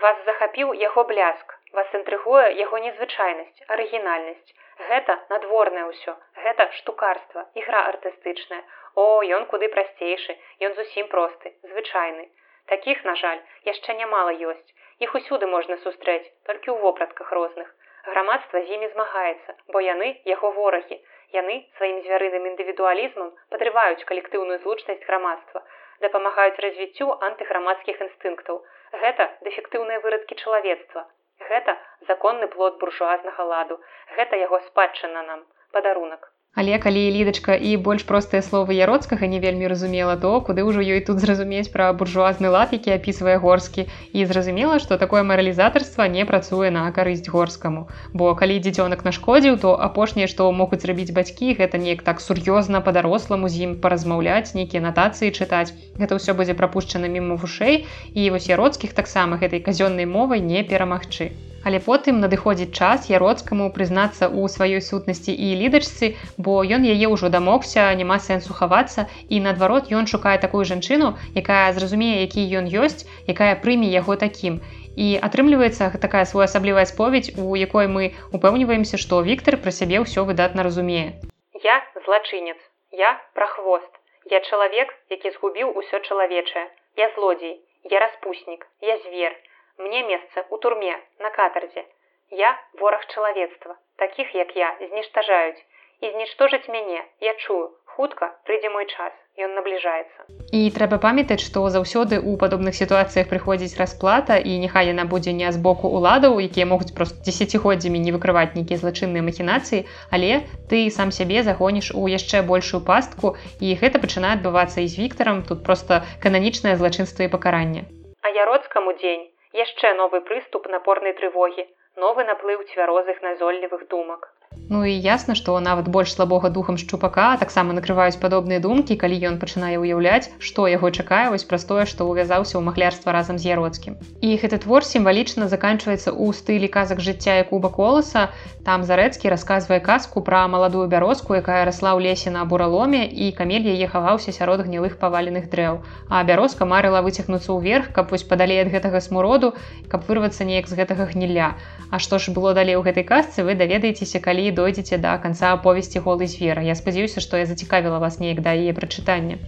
Вас 0.00 0.16
захапіў 0.24 0.72
яго 0.88 1.04
бляск. 1.12 1.59
Вас 1.78 1.92
інтрыгуе 1.94 2.46
яго 2.58 2.78
незвычайнасць, 2.84 3.62
арыгінальнасць. 3.74 4.54
Гэта 4.88 5.14
надворнае 5.32 5.84
ўсё, 5.90 6.14
гэта 6.44 6.66
штукарства, 6.78 7.44
ігра 7.60 7.82
артыстычная. 7.90 8.62
О, 8.98 9.04
ён 9.36 9.46
куды 9.52 9.68
прасцейшы, 9.74 10.34
ён 10.66 10.74
зусім 10.78 11.06
просты, 11.12 11.52
звычайны. 11.72 12.26
Такіх, 12.72 13.04
на 13.04 13.14
жаль, 13.22 13.38
яшчэ 13.68 13.94
нямала 14.00 14.34
ёсць. 14.52 14.74
Іх 15.06 15.14
усюды 15.20 15.46
можна 15.52 15.76
сустрэць, 15.84 16.26
толькі 16.50 16.74
ў 16.74 16.82
вопратках 16.86 17.30
розных. 17.38 17.70
Грамадства 18.08 18.64
з 18.64 18.76
імі 18.78 18.90
змагаецца, 18.96 19.56
бо 19.70 19.84
яны 19.86 20.10
яго 20.32 20.50
ворагі. 20.58 20.98
Яны 21.38 21.60
сваім 21.78 22.02
звярыным 22.08 22.50
індывідуалізмам 22.50 23.30
падрываюць 23.54 24.06
калектыўную 24.10 24.58
злучнасць 24.66 25.06
грамадства, 25.06 25.62
дапамагаюць 26.02 26.62
развіццю 26.66 27.08
антыграмадскіх 27.30 28.04
інстынктаў. 28.08 28.60
Гэта 29.06 29.30
дэфектыўныя 29.46 30.02
вырадкі 30.06 30.42
чалавецтва. 30.42 31.06
Гэта 31.48 31.76
законны 32.08 32.46
плод 32.54 32.76
буржуазнага 32.82 33.46
ладу. 33.52 33.80
Гэта 34.16 34.36
яго 34.46 34.60
спадчына 34.68 35.22
нам, 35.30 35.46
падарунак. 35.72 36.28
Але 36.60 36.78
калі 36.82 37.02
лідачка 37.14 37.54
і 37.54 37.76
больш 37.78 38.02
простыя 38.06 38.42
словы 38.42 38.74
яроцкага 38.76 39.26
не 39.32 39.38
вельмі 39.42 39.68
разумела 39.70 40.16
то 40.22 40.30
куды 40.46 40.64
ўжо 40.66 40.82
ёй 40.82 41.00
тут 41.08 41.22
зразумець 41.22 41.70
пра 41.74 41.86
буржуазны 42.00 42.50
лад 42.54 42.72
які 42.76 42.90
апісвае 42.94 43.36
горскі. 43.44 43.84
І 44.12 44.26
зразумела 44.26 44.78
што 44.82 44.98
такое 44.98 45.22
маралізатарства 45.22 46.08
не 46.14 46.26
працуе 46.26 46.70
на 46.74 46.82
карысць 46.96 47.30
горскаму. 47.34 47.86
Бо 48.12 48.34
калі 48.40 48.58
дзіцёнак 48.66 49.06
нашкодзіў 49.06 49.60
то 49.62 49.74
апошняе 49.88 50.26
што 50.32 50.50
могуць 50.62 50.82
рабіць 50.90 51.14
бацькі 51.14 51.54
гэта 51.60 51.78
неяк 51.84 52.02
так 52.08 52.24
сур'ёзна 52.24 52.82
па-даросламу 52.88 53.46
з 53.46 53.68
ім 53.68 53.76
паразмаўляць 53.84 54.50
нейкія 54.58 54.82
натацыі 54.88 55.30
чытаць. 55.30 55.70
Гэта 56.02 56.18
ўсё 56.18 56.34
будзе 56.34 56.58
прапушчана 56.58 57.06
мімо 57.06 57.38
вушэй 57.38 57.86
і 58.12 58.26
вось 58.34 58.50
яроцкіх 58.50 58.98
таксама 58.98 59.38
гэтай 59.38 59.62
казённай 59.70 60.10
мовай 60.18 60.42
не 60.50 60.66
перамагчы 60.66 61.30
Але 61.64 61.78
потым 61.84 62.20
надыходзіць 62.24 62.72
час 62.72 63.08
яроцкаму 63.12 63.68
прызнацца 63.76 64.24
ў 64.32 64.48
сваёй 64.54 64.80
сутнасці 64.80 65.32
і 65.32 65.48
лідачцы, 65.60 66.16
бо 66.36 66.64
ён 66.64 66.86
яе 66.88 67.06
ўжо 67.14 67.28
дамогся, 67.28 67.84
няма 68.00 68.16
сэнсу 68.26 68.56
хавацца 68.56 69.06
і 69.28 69.40
наадварот 69.46 69.92
ён 69.92 70.08
шукае 70.12 70.36
такую 70.44 70.64
жанчыну, 70.64 71.12
якая 71.36 71.72
зразумее, 71.76 72.24
які 72.24 72.46
ён 72.62 72.70
ёсць, 72.84 73.04
якая 73.28 73.54
прыме 73.64 73.92
яго 73.92 74.16
такім. 74.16 74.60
І 74.96 75.20
атрымліваецца 75.28 75.92
такая 76.00 76.24
своеасаблівая 76.24 76.86
споведь, 76.88 77.32
у 77.36 77.54
якой 77.56 77.86
мы 77.86 78.10
упэўніваемся, 78.32 78.96
што 78.96 79.20
Віктор 79.28 79.60
пра 79.60 79.70
сябе 79.70 80.00
ўсё 80.04 80.24
выдатна 80.24 80.64
разумее. 80.66 81.20
Я 81.62 81.76
злачынец, 82.04 82.58
я 82.90 83.20
прахвост, 83.34 83.92
я 84.30 84.40
чалавек, 84.40 84.96
які 85.10 85.30
згубіў 85.36 85.76
усё 85.76 86.00
чалавечае, 86.08 86.66
я 86.96 87.12
злодзей, 87.14 87.60
я 87.84 88.00
распуснік, 88.00 88.66
я 88.80 88.96
звер, 89.04 89.36
мне 89.80 90.02
месца 90.12 90.44
у 90.50 90.58
турме 90.58 90.94
на 91.18 91.30
катарзе 91.30 91.84
я 92.30 92.54
вораг 92.80 93.06
чалавецтва 93.14 93.76
таких 93.96 94.34
як 94.34 94.56
я 94.56 94.70
зніштажаюць 94.80 95.60
і 96.00 96.10
зніштожыць 96.12 96.68
мяне 96.74 97.00
я 97.20 97.32
чую 97.44 97.62
хутка 97.96 98.28
прыйдзе 98.48 98.70
мой 98.74 98.86
час 98.86 99.16
ён 99.46 99.56
набліжаецца 99.58 100.26
і 100.58 100.60
трэба 100.76 100.98
памятаць 101.04 101.40
што 101.44 101.64
заўсёды 101.76 102.20
ў 102.20 102.36
падобных 102.42 102.76
сітуацыях 102.78 103.32
прыходзіць 103.32 103.80
расплата 103.80 104.36
і 104.52 104.58
няхай 104.64 104.92
яна 104.92 105.08
будзе 105.14 105.34
не 105.40 105.48
з 105.56 105.62
боку 105.66 105.90
уладаў 105.98 106.38
якія 106.44 106.68
могуць 106.72 106.92
просто 107.00 107.24
десятгоддзямі 107.30 108.04
не 108.04 108.14
выкрываць 108.16 108.52
нейкія 108.60 108.80
злачынныя 108.84 109.26
махінацыі 109.26 109.82
але 110.18 110.30
ты 110.70 110.84
сам 111.00 111.12
сябе 111.18 111.42
загоніш 111.48 111.90
у 111.96 112.06
яшчэ 112.14 112.44
большую 112.52 112.84
пастку 112.92 113.34
і 113.60 113.74
гэта 113.82 114.04
пачынае 114.06 114.36
адбывацца 114.38 114.84
і 114.84 114.88
з 114.92 115.04
віктарам 115.04 115.44
тут 115.50 115.64
просто 115.64 116.04
кананічнае 116.24 116.76
злачынства 116.76 117.28
і 117.28 117.32
пакаранне 117.36 117.84
а 118.22 118.36
яроцкаму 118.36 118.96
дзень 119.02 119.28
яшчэ 119.58 119.88
новы 120.00 120.20
прыступ 120.28 120.68
напорнай 120.74 121.14
трывогі 121.20 121.64
новы 122.04 122.24
наплыў 122.30 122.58
цвярозых 122.72 123.22
назоллівых 123.28 123.88
думак 123.94 124.30
Ну 124.68 124.84
і 124.84 124.92
ясна, 124.94 125.34
што 125.34 125.58
нават 125.58 125.88
больш 125.88 126.12
слабога 126.14 126.50
духам 126.50 126.76
шчупака 126.78 127.36
таксама 127.40 127.74
накрываюць 127.74 128.20
падобныя 128.22 128.60
думкі, 128.62 128.94
калі 129.00 129.16
ён 129.30 129.38
пачынае 129.42 129.78
ўяўляць, 129.82 130.30
што 130.38 130.68
яго 130.70 130.90
чакае 130.90 131.30
вось 131.30 131.46
пра 131.48 131.58
тое, 131.58 131.86
што 131.90 132.06
ўвязаўся 132.06 132.54
ў 132.54 132.62
махлярства 132.68 133.10
разам 133.16 133.38
з 133.38 133.50
яроцкім. 133.50 133.96
І 134.22 134.36
гэты 134.42 134.60
твор 134.62 134.86
сімвалічна 134.86 135.48
заканчваецца 135.50 136.14
ў 136.14 136.36
стылі 136.38 136.68
казак 136.70 137.02
жыцця 137.02 137.40
і 137.42 137.48
куба 137.50 137.70
коласа. 137.74 138.28
Там 138.62 138.84
зарэцкі 138.84 139.32
расказвае 139.32 139.80
казку 139.80 140.22
пра 140.22 140.46
маладую 140.46 140.86
бярозку, 140.86 141.34
якая 141.34 141.64
расла 141.64 141.96
ў 141.96 142.06
лесе 142.06 142.30
на 142.30 142.44
бураломе 142.44 143.02
і 143.08 143.32
камель 143.32 143.66
яе 143.72 143.88
хаваўся 143.88 144.30
сярод 144.36 144.62
гнілых 144.68 145.00
паваленых 145.02 145.50
дрэў. 145.50 145.80
А 146.12 146.22
бярозка 146.22 146.68
марыла 146.68 147.00
выцягнуцца 147.02 147.50
ўверх, 147.56 147.90
каб 147.96 148.12
вось 148.12 148.22
падалей 148.22 148.62
ад 148.62 148.70
гэтага 148.70 149.00
смуроду, 149.00 149.54
каб 149.88 150.06
вырвацца 150.06 150.44
неяк 150.44 150.68
з 150.68 150.78
гэтага 150.78 151.10
гніля. 151.10 151.56
А 151.90 151.98
што 151.98 152.22
ж 152.22 152.30
было 152.30 152.54
далей 152.54 152.76
у 152.76 152.86
гэтай 152.86 153.02
казцы, 153.02 153.42
вы 153.42 153.58
даведаецеся, 153.58 154.20
калі 154.20 154.49
дойдзеце 154.58 154.98
да 154.98 155.16
канца 155.18 155.52
аповесці 155.56 156.02
голы 156.04 156.26
звера. 156.26 156.62
Я 156.62 156.74
спадзяюся, 156.74 157.24
што 157.24 157.40
я 157.40 157.46
зацікавіла 157.46 157.98
вас 158.04 158.20
неяк 158.22 158.42
да 158.46 158.52
яе 158.52 158.72
прачытання. 158.76 159.38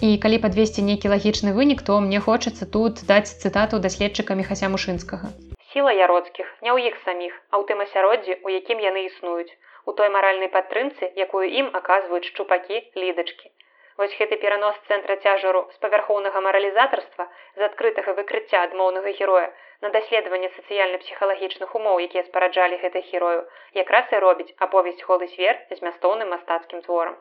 І 0.00 0.16
калі 0.22 0.38
падвесці 0.44 0.82
нейкі 0.88 1.12
лагічны 1.12 1.52
вынік, 1.56 1.82
то 1.86 2.00
мне 2.00 2.20
хочацца 2.20 2.66
тут 2.76 3.02
даць 3.10 3.30
цытату 3.42 3.78
даследчыка 3.78 4.34
мехася 4.38 4.72
мушынскага. 4.72 5.30
Сіла 5.72 5.92
яроцкіх 5.92 6.48
не 6.64 6.72
ў 6.72 6.90
іх 6.90 6.96
саміх, 7.04 7.36
а 7.50 7.60
ў 7.60 7.68
тым 7.68 7.84
асяроддзі, 7.84 8.40
у 8.42 8.48
якім 8.54 8.80
яны 8.80 9.04
існуюць, 9.08 9.52
у 9.86 9.92
той 9.98 10.08
маральнай 10.16 10.50
падтрымцы, 10.56 11.12
якую 11.26 11.44
ім 11.44 11.70
аказваюць 11.80 12.28
шчупакі 12.32 12.82
лідачкі. 12.96 13.51
Вось 14.00 14.14
гэты 14.18 14.36
перанос 14.42 14.76
цэнтра 14.88 15.16
цяжару 15.24 15.60
з 15.74 15.80
павярхоўнага 15.84 16.40
маралізатарства 16.46 17.26
з 17.58 17.66
адкрытага 17.68 18.14
выкрыцця 18.20 18.62
адмоўнага 18.68 19.12
героя 19.18 19.50
на 19.84 19.90
даследаванне 19.96 20.48
сацыяльна-псіхалагічных 20.56 21.76
умоў, 21.76 22.00
якія 22.06 22.24
спараджалі 22.30 22.80
гэтых 22.84 23.12
герою, 23.12 23.44
якраз 23.82 24.16
і 24.16 24.22
робіць 24.24 24.54
аповесць 24.68 25.04
холы 25.10 25.28
свер 25.34 25.60
змястоўным 25.76 26.32
мастацкім 26.36 26.80
творам. 26.88 27.20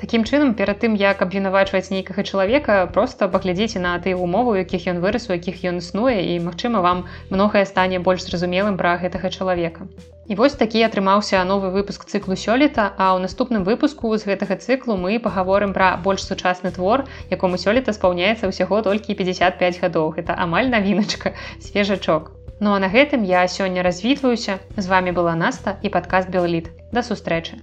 Такім 0.00 0.24
чынам 0.28 0.56
перад 0.56 0.80
тым 0.80 0.96
як 1.00 1.22
абвінавачваць 1.24 1.88
нейкага 1.92 2.24
чалавека 2.24 2.80
просто 2.96 3.28
паглядзіце 3.36 3.80
на 3.84 3.92
тыя 4.06 4.16
умовы 4.16 4.58
якіх 4.64 4.88
ён 4.92 5.00
вырас 5.04 5.28
у 5.30 5.36
якіх 5.36 5.64
ён 5.68 5.84
існуе 5.84 6.18
і 6.32 6.36
магчыма 6.48 6.84
вам 6.88 7.08
многае 7.32 7.64
стане 7.72 8.04
больш 8.10 8.28
зразумелым 8.28 8.76
пра 8.82 9.00
гэтага 9.04 9.32
чалавека 9.32 9.88
і 10.28 10.34
вось 10.34 10.58
такі 10.60 10.82
атрымаўся 10.86 11.42
новы 11.48 11.70
выпуск 11.74 12.04
цыклу 12.04 12.36
сёлета 12.36 12.92
а 12.98 13.14
ў 13.14 13.24
наступным 13.24 13.64
выпуску 13.68 14.12
з 14.16 14.26
гэтага 14.30 14.58
цыклу 14.58 14.96
мы 15.00 15.18
паговорым 15.22 15.72
пра 15.76 15.96
больш 16.02 16.26
сучасны 16.26 16.72
твор 16.78 17.06
якому 17.30 17.56
сёлета 17.56 17.94
спаўняецца 17.96 18.50
ўсяго 18.50 18.82
толькі 18.82 19.14
55 19.14 19.80
гадоў. 19.82 20.14
Гэта 20.18 20.36
амаль 20.36 20.70
навіначка 20.70 21.34
свежачок. 21.60 22.32
Ну 22.60 22.72
а 22.74 22.78
на 22.78 22.88
гэтым 22.88 23.24
я 23.24 23.46
сёння 23.46 23.82
развітваюся. 23.82 24.58
З 24.76 24.86
вами 24.86 25.12
была 25.12 25.36
наста 25.36 25.76
і 25.82 25.92
падкаст 25.92 26.30
белліт 26.30 26.72
да 26.92 27.02
сустрэчы 27.02 27.60